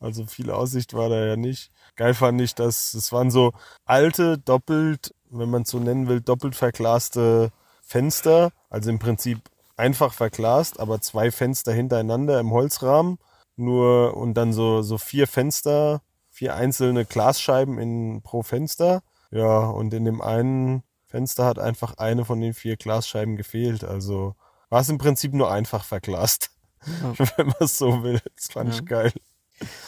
also 0.00 0.26
viel 0.26 0.50
Aussicht 0.50 0.94
war 0.94 1.08
da 1.08 1.24
ja 1.24 1.36
nicht. 1.36 1.70
Geil 1.96 2.14
fand 2.14 2.40
ich, 2.40 2.54
dass 2.54 2.94
es 2.94 3.12
waren 3.12 3.30
so 3.30 3.52
alte, 3.84 4.38
doppelt, 4.38 5.14
wenn 5.30 5.50
man 5.50 5.62
es 5.62 5.70
so 5.70 5.78
nennen 5.78 6.08
will, 6.08 6.20
doppelt 6.20 6.54
verglaste 6.54 7.50
Fenster. 7.82 8.50
Also 8.70 8.90
im 8.90 8.98
Prinzip 8.98 9.40
einfach 9.76 10.12
verglast, 10.12 10.80
aber 10.80 11.00
zwei 11.00 11.30
Fenster 11.30 11.72
hintereinander 11.72 12.40
im 12.40 12.50
Holzrahmen. 12.50 13.18
Nur 13.56 14.16
und 14.16 14.34
dann 14.34 14.52
so, 14.52 14.82
so 14.82 14.98
vier 14.98 15.26
Fenster, 15.26 16.02
vier 16.30 16.54
einzelne 16.54 17.04
Glasscheiben 17.04 17.78
in, 17.78 18.22
pro 18.22 18.42
Fenster. 18.42 19.02
Ja, 19.30 19.60
und 19.60 19.92
in 19.94 20.04
dem 20.04 20.20
einen 20.20 20.82
Fenster 21.06 21.46
hat 21.46 21.58
einfach 21.58 21.94
eine 21.96 22.24
von 22.24 22.40
den 22.40 22.54
vier 22.54 22.76
Glasscheiben 22.76 23.36
gefehlt. 23.36 23.84
Also 23.84 24.34
war 24.68 24.80
es 24.80 24.88
im 24.88 24.98
Prinzip 24.98 25.32
nur 25.32 25.50
einfach 25.50 25.84
verglast. 25.84 26.50
Ja. 26.86 27.14
Wenn 27.36 27.46
man 27.46 27.56
es 27.60 27.78
so 27.78 28.02
will. 28.02 28.20
Das 28.36 28.48
fand 28.48 28.70
ja. 28.70 28.76
ich 28.76 28.84
geil. 28.84 29.12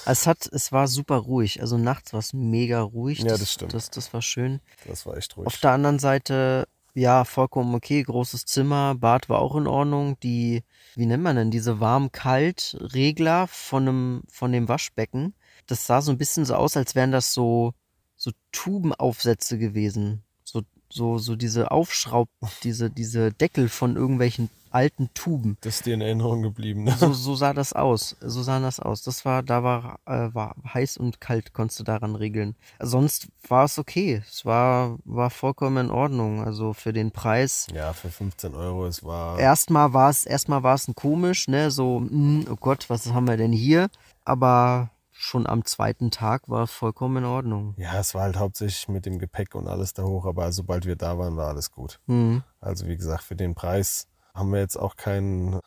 Es 0.06 0.26
hat, 0.26 0.46
es 0.46 0.72
war 0.72 0.88
super 0.88 1.16
ruhig. 1.16 1.60
Also 1.60 1.76
nachts 1.76 2.12
war 2.12 2.20
es 2.20 2.32
mega 2.32 2.80
ruhig. 2.80 3.18
Ja, 3.18 3.36
das 3.36 3.52
stimmt. 3.52 3.74
Das, 3.74 3.90
das 3.90 4.12
war 4.14 4.22
schön. 4.22 4.60
Das 4.86 5.04
war 5.04 5.16
echt 5.16 5.36
ruhig. 5.36 5.46
Auf 5.46 5.58
der 5.58 5.72
anderen 5.72 5.98
Seite, 5.98 6.66
ja, 6.98 7.24
vollkommen 7.24 7.74
okay. 7.74 8.02
Großes 8.02 8.44
Zimmer, 8.44 8.94
Bad 8.94 9.28
war 9.28 9.38
auch 9.40 9.56
in 9.56 9.66
Ordnung. 9.66 10.18
Die, 10.20 10.64
wie 10.96 11.06
nennt 11.06 11.22
man 11.22 11.36
denn, 11.36 11.50
diese 11.50 11.80
Warm-Kalt-Regler 11.80 13.46
von 13.46 13.86
dem, 13.86 14.22
von 14.28 14.52
dem 14.52 14.68
Waschbecken. 14.68 15.34
Das 15.66 15.86
sah 15.86 16.00
so 16.00 16.10
ein 16.10 16.18
bisschen 16.18 16.44
so 16.44 16.54
aus, 16.54 16.76
als 16.76 16.94
wären 16.94 17.12
das 17.12 17.32
so, 17.32 17.74
so 18.16 18.32
Tubenaufsätze 18.52 19.58
gewesen. 19.58 20.24
So, 20.42 20.62
so, 20.90 21.18
so 21.18 21.36
diese 21.36 21.70
Aufschraub, 21.70 22.28
diese, 22.64 22.90
diese 22.90 23.32
Deckel 23.32 23.68
von 23.68 23.96
irgendwelchen 23.96 24.50
alten 24.78 25.10
Tuben. 25.12 25.56
das 25.62 25.76
ist 25.76 25.86
dir 25.86 25.94
in 25.94 26.00
Erinnerung 26.00 26.42
geblieben. 26.42 26.84
Ne? 26.84 26.92
So, 26.96 27.12
so 27.12 27.34
sah 27.34 27.52
das 27.52 27.72
aus. 27.72 28.16
So 28.20 28.44
sah 28.44 28.60
das 28.60 28.78
aus. 28.78 29.02
Das 29.02 29.24
war, 29.24 29.42
da 29.42 29.64
war, 29.64 29.98
äh, 30.06 30.32
war 30.32 30.54
heiß 30.72 30.98
und 30.98 31.20
kalt, 31.20 31.52
konntest 31.52 31.80
du 31.80 31.84
daran 31.84 32.14
regeln. 32.14 32.54
Sonst 32.78 33.26
war 33.48 33.64
es 33.64 33.80
okay. 33.80 34.22
Es 34.28 34.44
war, 34.44 34.98
war 35.04 35.30
vollkommen 35.30 35.86
in 35.86 35.90
Ordnung. 35.90 36.44
Also 36.44 36.74
für 36.74 36.92
den 36.92 37.10
Preis. 37.10 37.66
Ja, 37.74 37.92
für 37.92 38.08
15 38.08 38.54
Euro, 38.54 38.86
es 38.86 39.02
war. 39.02 39.36
Erstmal 39.40 39.92
war 39.92 40.10
es, 40.10 40.24
erstmal 40.24 40.62
war 40.62 40.76
es 40.76 40.86
ein 40.86 40.94
komisch, 40.94 41.48
ne? 41.48 41.72
So, 41.72 41.98
mm, 41.98 42.46
oh 42.48 42.56
Gott, 42.56 42.88
was 42.88 43.12
haben 43.12 43.26
wir 43.26 43.36
denn 43.36 43.52
hier? 43.52 43.88
Aber 44.24 44.90
schon 45.10 45.48
am 45.48 45.64
zweiten 45.64 46.12
Tag 46.12 46.48
war 46.48 46.62
es 46.62 46.70
vollkommen 46.70 47.16
in 47.18 47.24
Ordnung. 47.24 47.74
Ja, 47.78 47.98
es 47.98 48.14
war 48.14 48.22
halt 48.22 48.36
hauptsächlich 48.36 48.86
mit 48.86 49.06
dem 49.06 49.18
Gepäck 49.18 49.56
und 49.56 49.66
alles 49.66 49.92
da 49.92 50.04
hoch, 50.04 50.24
aber 50.24 50.52
sobald 50.52 50.86
wir 50.86 50.94
da 50.94 51.18
waren, 51.18 51.36
war 51.36 51.48
alles 51.48 51.72
gut. 51.72 51.98
Hm. 52.06 52.44
Also 52.60 52.86
wie 52.86 52.96
gesagt, 52.96 53.24
für 53.24 53.34
den 53.34 53.56
Preis 53.56 54.06
haben 54.34 54.52
wir 54.52 54.60
jetzt 54.60 54.76
auch 54.76 54.96
keinen 54.96 55.60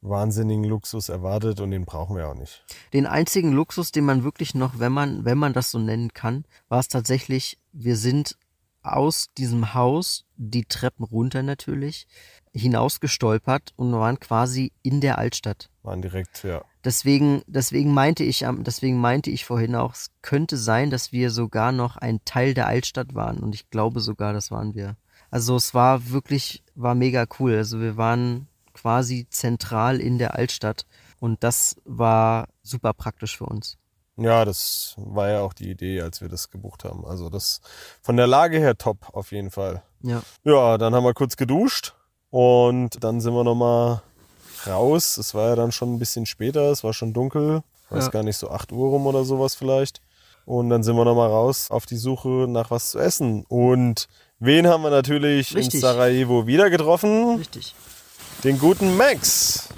wahnsinnigen 0.00 0.64
Luxus 0.64 1.08
erwartet 1.08 1.60
und 1.60 1.70
den 1.70 1.84
brauchen 1.84 2.16
wir 2.16 2.28
auch 2.28 2.34
nicht. 2.34 2.64
Den 2.92 3.06
einzigen 3.06 3.52
Luxus, 3.52 3.90
den 3.90 4.04
man 4.04 4.24
wirklich 4.24 4.54
noch, 4.54 4.78
wenn 4.78 4.92
man, 4.92 5.24
wenn 5.24 5.38
man 5.38 5.52
das 5.52 5.70
so 5.70 5.78
nennen 5.78 6.12
kann, 6.14 6.44
war 6.68 6.80
es 6.80 6.88
tatsächlich, 6.88 7.58
wir 7.72 7.96
sind 7.96 8.36
aus 8.82 9.26
diesem 9.36 9.74
Haus, 9.74 10.24
die 10.36 10.64
Treppen 10.64 11.04
runter 11.04 11.42
natürlich, 11.42 12.06
hinausgestolpert 12.54 13.72
und 13.76 13.92
waren 13.92 14.18
quasi 14.20 14.72
in 14.82 15.00
der 15.00 15.18
Altstadt. 15.18 15.68
Waren 15.82 16.02
direkt, 16.02 16.42
ja. 16.44 16.62
Deswegen, 16.84 17.42
deswegen 17.46 17.92
meinte 17.92 18.24
ich, 18.24 18.44
deswegen 18.60 18.98
meinte 18.98 19.30
ich 19.30 19.44
vorhin 19.44 19.74
auch, 19.74 19.94
es 19.94 20.10
könnte 20.22 20.56
sein, 20.56 20.90
dass 20.90 21.12
wir 21.12 21.30
sogar 21.30 21.72
noch 21.72 21.96
ein 21.96 22.20
Teil 22.24 22.54
der 22.54 22.66
Altstadt 22.66 23.14
waren. 23.14 23.38
Und 23.38 23.54
ich 23.54 23.68
glaube 23.68 24.00
sogar, 24.00 24.32
das 24.32 24.50
waren 24.50 24.74
wir. 24.74 24.96
Also 25.30 25.56
es 25.56 25.74
war 25.74 26.10
wirklich, 26.10 26.62
war 26.74 26.94
mega 26.94 27.26
cool. 27.38 27.56
Also 27.56 27.80
wir 27.80 27.96
waren 27.96 28.48
quasi 28.72 29.26
zentral 29.30 30.00
in 30.00 30.18
der 30.18 30.34
Altstadt. 30.34 30.86
Und 31.20 31.42
das 31.42 31.76
war 31.84 32.48
super 32.62 32.92
praktisch 32.94 33.36
für 33.38 33.46
uns. 33.46 33.76
Ja, 34.16 34.44
das 34.44 34.94
war 34.96 35.28
ja 35.30 35.40
auch 35.40 35.52
die 35.52 35.70
Idee, 35.70 36.00
als 36.00 36.20
wir 36.20 36.28
das 36.28 36.50
gebucht 36.50 36.84
haben. 36.84 37.04
Also 37.04 37.28
das 37.28 37.60
von 38.02 38.16
der 38.16 38.26
Lage 38.26 38.58
her 38.58 38.76
top 38.76 39.08
auf 39.12 39.32
jeden 39.32 39.50
Fall. 39.50 39.82
Ja. 40.02 40.22
Ja, 40.44 40.78
dann 40.78 40.94
haben 40.94 41.04
wir 41.04 41.14
kurz 41.14 41.36
geduscht 41.36 41.94
und 42.30 43.02
dann 43.02 43.20
sind 43.20 43.34
wir 43.34 43.44
nochmal 43.44 44.02
raus. 44.66 45.18
Es 45.18 45.34
war 45.34 45.50
ja 45.50 45.56
dann 45.56 45.72
schon 45.72 45.94
ein 45.94 45.98
bisschen 45.98 46.26
später, 46.26 46.70
es 46.70 46.82
war 46.84 46.92
schon 46.92 47.12
dunkel. 47.12 47.62
Weiß 47.90 48.06
Ja. 48.06 48.10
gar 48.10 48.22
nicht, 48.22 48.36
so 48.36 48.50
8 48.50 48.72
Uhr 48.72 48.90
rum 48.90 49.06
oder 49.06 49.24
sowas 49.24 49.54
vielleicht. 49.54 50.02
Und 50.44 50.68
dann 50.70 50.82
sind 50.82 50.96
wir 50.96 51.04
nochmal 51.04 51.28
raus 51.28 51.70
auf 51.70 51.86
die 51.86 51.96
Suche 51.96 52.46
nach 52.48 52.70
was 52.70 52.90
zu 52.90 52.98
essen. 52.98 53.44
Und 53.48 54.08
wen 54.40 54.66
haben 54.66 54.82
wir 54.82 54.90
natürlich 54.90 55.54
Richtig. 55.54 55.74
in 55.74 55.80
Sarajevo 55.80 56.46
wieder 56.46 56.70
getroffen? 56.70 57.36
Richtig. 57.36 57.74
Den 58.44 58.58
guten 58.58 58.96
Max. 58.96 59.68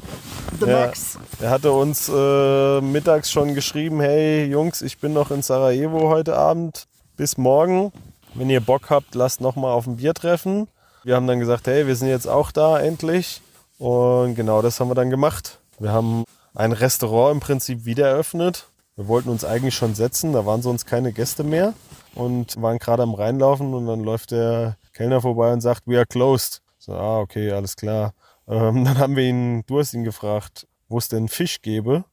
The 0.60 0.66
Ja. 0.66 0.86
Max. 0.86 1.18
Er 1.40 1.50
hatte 1.50 1.72
uns 1.72 2.08
äh, 2.08 2.80
mittags 2.80 3.30
schon 3.30 3.54
geschrieben, 3.54 4.00
hey 4.00 4.44
Jungs, 4.46 4.82
ich 4.82 4.98
bin 4.98 5.12
noch 5.12 5.30
in 5.30 5.42
Sarajevo 5.42 6.08
heute 6.08 6.36
Abend. 6.36 6.86
Bis 7.16 7.36
morgen. 7.38 7.92
Wenn 8.34 8.50
ihr 8.50 8.60
Bock 8.60 8.90
habt, 8.90 9.14
lasst 9.14 9.40
noch 9.40 9.56
mal 9.56 9.72
auf 9.72 9.86
ein 9.86 9.96
Bier 9.96 10.14
treffen. 10.14 10.68
Wir 11.02 11.16
haben 11.16 11.26
dann 11.26 11.40
gesagt, 11.40 11.66
hey, 11.66 11.86
wir 11.86 11.96
sind 11.96 12.08
jetzt 12.08 12.28
auch 12.28 12.52
da 12.52 12.78
endlich. 12.78 13.40
Und 13.78 14.34
genau 14.34 14.60
das 14.62 14.78
haben 14.78 14.88
wir 14.88 14.94
dann 14.94 15.10
gemacht. 15.10 15.58
Wir 15.78 15.92
haben 15.92 16.24
ein 16.54 16.72
Restaurant 16.72 17.34
im 17.34 17.40
Prinzip 17.40 17.86
wieder 17.86 18.08
eröffnet. 18.08 18.66
Wir 18.96 19.08
wollten 19.08 19.30
uns 19.30 19.44
eigentlich 19.44 19.74
schon 19.74 19.94
setzen, 19.94 20.32
da 20.34 20.44
waren 20.44 20.60
sonst 20.60 20.84
keine 20.84 21.12
Gäste 21.12 21.42
mehr 21.42 21.72
und 22.14 22.60
waren 22.60 22.78
gerade 22.78 23.02
am 23.02 23.14
Reinlaufen 23.14 23.74
und 23.74 23.86
dann 23.86 24.00
läuft 24.00 24.30
der 24.32 24.76
Kellner 24.92 25.20
vorbei 25.20 25.52
und 25.52 25.60
sagt, 25.60 25.86
we 25.86 25.96
are 25.96 26.06
closed. 26.06 26.62
So, 26.78 26.94
ah, 26.94 27.20
okay, 27.20 27.50
alles 27.52 27.76
klar. 27.76 28.12
Ähm, 28.48 28.84
dann 28.84 28.98
haben 28.98 29.16
wir 29.16 29.24
ihn, 29.24 29.62
du 29.66 29.78
hast 29.78 29.94
ihn 29.94 30.04
gefragt, 30.04 30.66
wo 30.88 30.98
es 30.98 31.08
denn 31.08 31.28
Fisch 31.28 31.62
gäbe. 31.62 32.04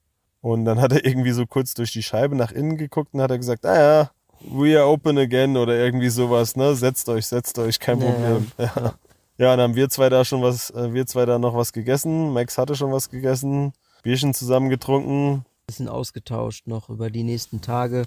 Und 0.42 0.66
dann 0.66 0.80
hat 0.80 0.92
er 0.92 1.04
irgendwie 1.06 1.32
so 1.32 1.46
kurz 1.46 1.74
durch 1.74 1.92
die 1.92 2.04
Scheibe 2.04 2.36
nach 2.36 2.52
innen 2.52 2.78
geguckt 2.78 3.14
und 3.14 3.22
hat 3.22 3.32
er 3.32 3.38
gesagt, 3.38 3.66
ah 3.66 3.76
ja, 3.76 4.12
we 4.42 4.78
are 4.78 4.88
open 4.88 5.18
again 5.18 5.58
oder 5.58 5.76
irgendwie 5.76 6.10
sowas, 6.10 6.56
ne? 6.56 6.76
Setzt 6.76 7.10
euch, 7.10 7.26
setzt 7.28 7.58
euch, 7.60 7.80
kein 7.80 8.00
Ja, 8.00 8.06
Problem. 8.12 8.52
Ja. 8.58 8.94
ja, 9.38 9.56
dann 9.56 9.62
haben 9.62 9.76
wir 9.76 9.90
zwei 9.90 10.10
da 10.10 10.24
schon 10.24 10.42
was, 10.42 10.70
äh, 10.72 10.94
wir 10.94 11.06
zwei 11.08 11.26
da 11.26 11.40
noch 11.40 11.56
was 11.56 11.74
gegessen. 11.74 12.34
Max 12.34 12.58
hatte 12.58 12.76
schon 12.76 12.92
was 12.92 13.10
gegessen, 13.10 13.74
Bierchen 14.04 14.34
zusammen 14.34 14.70
getrunken. 14.70 15.46
Bisschen 15.68 15.90
ausgetauscht 15.90 16.66
noch 16.66 16.90
über 16.90 17.10
die 17.10 17.24
nächsten 17.24 17.62
Tage, 17.62 18.06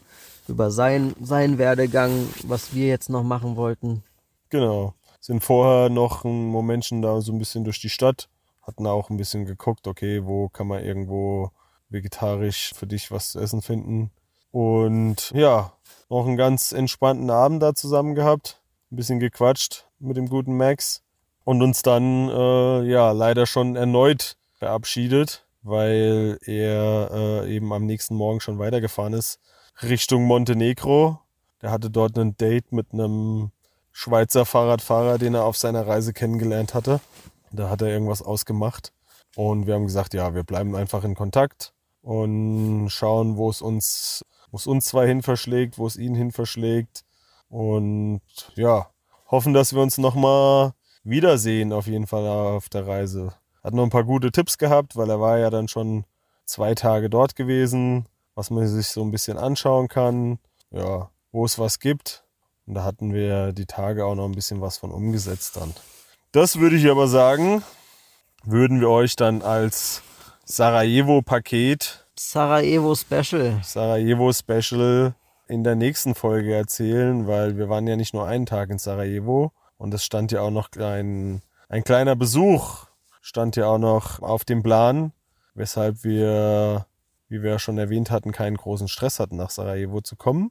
über 0.49 0.71
sein, 0.71 1.15
seinen 1.21 1.59
Werdegang, 1.59 2.27
was 2.45 2.75
wir 2.75 2.89
jetzt 2.89 3.11
noch 3.11 3.23
machen 3.23 3.55
wollten. 3.55 4.03
Genau. 4.49 4.95
Sind 5.21 5.45
vorher 5.45 5.91
noch 5.91 6.25
ein 6.25 6.47
Momentchen 6.47 7.03
da 7.03 7.21
so 7.21 7.33
ein 7.33 7.39
bisschen 7.39 7.65
durch 7.65 7.79
die 7.79 7.91
Stadt. 7.91 8.31
Hatten 8.63 8.87
auch 8.87 9.11
ein 9.11 9.19
bisschen 9.19 9.45
geguckt, 9.45 9.87
okay, 9.87 10.25
wo 10.25 10.49
kann 10.49 10.67
man 10.69 10.83
irgendwo 10.83 11.51
vegetarisch 11.91 12.73
für 12.75 12.87
dich 12.87 13.11
was 13.11 13.33
zu 13.33 13.41
essen 13.41 13.61
finden. 13.61 14.11
Und 14.51 15.31
ja, 15.35 15.73
noch 16.09 16.27
einen 16.27 16.39
ganz 16.39 16.73
entspannten 16.73 17.29
Abend 17.29 17.63
da 17.63 17.75
zusammen 17.75 18.15
gehabt. 18.15 18.63
Ein 18.91 18.97
bisschen 18.97 19.21
gequatscht 19.21 19.87
mit 19.99 20.17
dem 20.17 20.31
guten 20.31 20.57
Max. 20.57 21.03
Und 21.45 21.63
uns 21.63 21.83
dann, 21.83 22.31
äh, 22.31 22.83
ja, 22.85 23.13
leider 23.13 23.45
schon 23.45 23.77
erneut 23.77 24.37
verabschiedet, 24.55 25.45
weil 25.63 26.39
er 26.45 27.11
äh, 27.13 27.55
eben 27.55 27.73
am 27.73 27.87
nächsten 27.87 28.15
Morgen 28.15 28.41
schon 28.41 28.59
weitergefahren 28.59 29.15
ist 29.15 29.41
Richtung 29.83 30.25
Montenegro. 30.25 31.21
Der 31.63 31.71
hatte 31.71 31.91
dort 31.91 32.19
ein 32.19 32.37
Date 32.37 32.73
mit 32.73 32.93
einem 32.93 33.51
Schweizer 33.93 34.45
Fahrradfahrer, 34.45 35.19
den 35.19 35.35
er 35.35 35.45
auf 35.45 35.57
seiner 35.57 35.87
Reise 35.87 36.13
kennengelernt 36.13 36.75
hatte. 36.75 37.01
Da 37.53 37.69
hat 37.69 37.83
er 37.83 37.89
irgendwas 37.89 38.23
ausgemacht. 38.23 38.93
Und 39.37 39.67
wir 39.67 39.75
haben 39.75 39.87
gesagt, 39.87 40.15
ja, 40.15 40.35
wir 40.35 40.45
bleiben 40.45 40.75
einfach 40.75 41.05
in 41.05 41.15
Kontakt 41.15 41.73
und 42.03 42.89
schauen, 42.91 43.37
wo 43.37 43.51
es 43.51 43.63
uns, 43.63 44.25
wo 44.51 44.57
es 44.57 44.67
uns 44.67 44.87
zwei 44.87 45.07
hin 45.07 45.23
verschlägt, 45.23 45.79
wo 45.79 45.87
es 45.87 45.97
ihn 45.97 46.15
hin 46.15 46.33
verschlägt. 46.33 47.05
Und 47.49 48.21
ja, 48.55 48.91
hoffen, 49.31 49.53
dass 49.53 49.75
wir 49.75 49.83
uns 49.83 49.99
nochmal 49.99 50.73
wiedersehen, 51.05 51.73
auf 51.73 51.87
jeden 51.87 52.07
Fall 52.07 52.27
auf 52.27 52.69
der 52.69 52.87
Reise. 52.87 53.35
Hat 53.63 53.75
noch 53.75 53.85
ein 53.85 53.91
paar 53.91 54.05
gute 54.05 54.33
Tipps 54.33 54.59
gehabt, 54.59 54.97
weil 54.97 55.11
er 55.11 55.21
war 55.21 55.39
ja 55.39 55.51
dann 55.51 55.69
schon 55.69 56.05
zwei 56.45 56.75
Tage 56.75 57.11
dort 57.11 57.37
gewesen, 57.37 58.07
was 58.35 58.51
man 58.51 58.67
sich 58.67 58.89
so 58.89 59.03
ein 59.03 59.11
bisschen 59.11 59.39
anschauen 59.39 59.89
kann. 59.89 60.39
Ja, 60.71 61.11
wo 61.33 61.45
es 61.45 61.59
was 61.59 61.79
gibt. 61.79 62.25
Und 62.67 62.75
da 62.75 62.85
hatten 62.85 63.13
wir 63.13 63.53
die 63.53 63.67
Tage 63.67 64.05
auch 64.05 64.15
noch 64.15 64.27
ein 64.27 64.33
bisschen 64.33 64.61
was 64.61 64.79
von 64.79 64.91
umgesetzt 64.91 65.57
dann. 65.57 65.75
Das 66.33 66.61
würde 66.61 66.77
ich 66.77 66.89
aber 66.89 67.09
sagen, 67.09 67.63
würden 68.45 68.81
wir 68.81 68.89
euch 68.89 69.17
dann 69.17 69.43
als 69.43 70.03
Sarajevo-Paket, 70.45 72.07
Sarajevo 72.17 72.95
Special. 72.95 73.61
Sarajevo-Special 73.65 75.15
in 75.49 75.65
der 75.65 75.75
nächsten 75.75 76.15
Folge 76.15 76.55
erzählen, 76.55 77.27
weil 77.27 77.57
wir 77.57 77.69
waren 77.69 77.87
ja 77.87 77.97
nicht 77.97 78.15
nur 78.15 78.27
einen 78.27 78.47
Tag 78.47 78.71
in 78.71 78.79
Sarajevo 78.79 79.53
und 79.79 79.93
es 79.95 80.05
stand 80.05 80.31
ja 80.31 80.43
auch 80.43 80.51
noch 80.51 80.69
ein, 80.79 81.43
ein 81.69 81.83
kleiner 81.83 82.15
Besuch, 82.15 82.87
stand 83.21 83.57
ja 83.57 83.67
auch 83.67 83.79
noch 83.79 84.21
auf 84.21 84.45
dem 84.45 84.63
Plan, 84.63 85.13
weshalb 85.55 86.05
wir, 86.05 86.87
wie 87.29 87.43
wir 87.43 87.59
schon 87.59 87.79
erwähnt 87.79 88.11
hatten, 88.11 88.33
keinen 88.33 88.57
großen 88.57 88.89
Stress 88.89 89.21
hatten, 89.21 89.37
nach 89.37 89.51
Sarajevo 89.51 90.01
zu 90.01 90.17
kommen. 90.17 90.51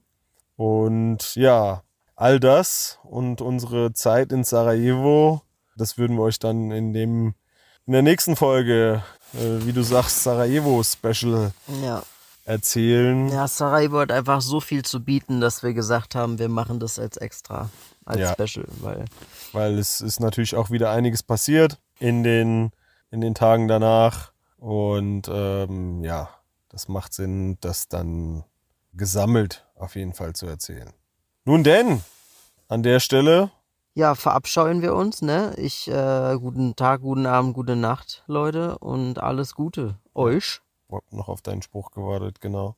Und 0.56 1.36
ja, 1.36 1.84
all 2.16 2.40
das 2.40 3.00
und 3.04 3.42
unsere 3.42 3.94
Zeit 3.94 4.32
in 4.32 4.44
Sarajevo, 4.44 5.42
das 5.76 5.98
würden 5.98 6.18
wir 6.18 6.24
euch 6.24 6.40
dann 6.40 6.72
in 6.72 6.94
dem 6.94 7.34
in 7.86 7.94
der 7.94 8.02
nächsten 8.04 8.36
Folge, 8.36 9.02
äh, 9.34 9.66
wie 9.66 9.74
du 9.74 9.82
sagst, 9.82 10.22
Sarajevo 10.24 10.84
Special 10.84 11.52
Ja. 11.82 12.04
erzählen. 12.46 13.30
Ja, 13.30 13.48
Sarajevo 13.48 14.00
hat 14.00 14.12
einfach 14.12 14.42
so 14.42 14.60
viel 14.60 14.84
zu 14.84 15.04
bieten, 15.04 15.42
dass 15.42 15.64
wir 15.64 15.74
gesagt 15.74 16.14
haben, 16.14 16.38
wir 16.38 16.50
machen 16.50 16.80
das 16.80 17.00
als 17.00 17.18
extra, 17.18 17.70
als 18.06 18.20
Ja. 18.20 18.34
Special, 18.34 18.66
weil 18.82 19.06
weil 19.54 19.80
es 19.80 20.02
ist 20.02 20.20
natürlich 20.20 20.56
auch 20.56 20.70
wieder 20.70 20.92
einiges 20.92 21.24
passiert 21.24 21.80
in 22.00 22.24
den, 22.24 22.72
in 23.12 23.22
den 23.22 23.36
Tagen 23.36 23.68
danach. 23.68 24.32
Und 24.58 25.30
ähm, 25.32 26.04
ja, 26.04 26.30
das 26.70 26.88
macht 26.88 27.14
Sinn, 27.14 27.58
das 27.62 27.88
dann 27.88 28.44
gesammelt 28.94 29.68
auf 29.76 29.96
jeden 29.96 30.14
Fall 30.14 30.34
zu 30.34 30.48
erzählen. 30.48 30.92
Nun 31.46 31.64
denn, 31.64 32.02
an 32.68 32.84
der 32.84 33.00
Stelle, 33.00 33.52
ja, 33.96 34.16
verabscheuen 34.16 34.82
wir 34.82 34.94
uns, 34.94 35.22
ne? 35.22 35.54
Ich, 35.58 35.90
äh, 35.90 36.38
guten 36.40 36.76
Tag, 36.76 37.02
guten 37.02 37.26
Abend, 37.26 37.54
gute 37.54 37.76
Nacht, 37.76 38.24
Leute, 38.28 38.78
und 38.78 39.20
alles 39.20 39.56
Gute. 39.56 39.98
Euch. 40.14 40.62
hab 40.92 41.12
noch 41.12 41.28
auf 41.28 41.42
deinen 41.42 41.62
Spruch 41.62 41.92
gewartet, 41.92 42.40
genau. 42.40 42.76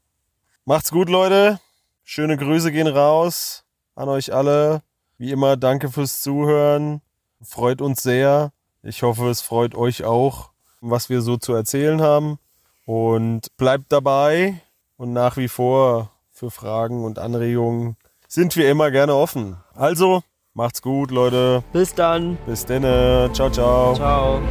Macht's 0.66 0.90
gut, 0.90 1.10
Leute. 1.10 1.60
Schöne 2.04 2.38
Grüße 2.38 2.72
gehen 2.72 2.88
raus 2.88 3.66
an 3.94 4.10
euch 4.10 4.34
alle. 4.34 4.82
Wie 5.18 5.32
immer, 5.32 5.58
danke 5.58 5.92
fürs 5.92 6.22
Zuhören. 6.22 7.02
Freut 7.42 7.82
uns 7.82 8.02
sehr. 8.02 8.52
Ich 8.84 9.04
hoffe, 9.04 9.30
es 9.30 9.42
freut 9.42 9.76
euch 9.76 10.04
auch, 10.04 10.50
was 10.82 11.10
wir 11.10 11.22
so 11.22 11.38
zu 11.38 11.54
erzählen 11.54 12.02
haben. 12.02 12.40
Und 12.86 13.56
bleibt 13.58 13.92
dabei 13.92 14.62
und 14.98 15.14
nach 15.14 15.38
wie 15.38 15.48
vor 15.48 16.12
für 16.32 16.50
Fragen 16.50 17.04
und 17.06 17.20
Anregungen 17.20 17.96
sind 18.28 18.56
wir 18.56 18.70
immer 18.70 18.90
gerne 18.90 19.14
offen. 19.14 19.58
Also, 19.76 20.24
macht's 20.54 20.82
gut, 20.82 21.12
Leute. 21.12 21.64
Bis 21.74 21.94
dann. 21.94 22.38
Bis 22.48 22.66
denne. 22.66 23.30
Ciao, 23.34 23.52
ciao. 23.52 23.94
Ciao. 23.94 24.42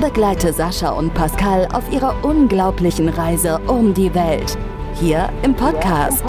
Begleite 0.00 0.52
Sascha 0.52 0.90
und 0.90 1.14
Pascal 1.14 1.66
auf 1.72 1.90
ihrer 1.90 2.22
unglaublichen 2.24 3.08
Reise 3.08 3.58
um 3.66 3.94
die 3.94 4.12
Welt. 4.14 4.58
Hier 4.94 5.30
im 5.42 5.54
Podcast, 5.54 6.22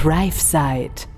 Thrive 0.00 0.40
Side. 0.40 1.13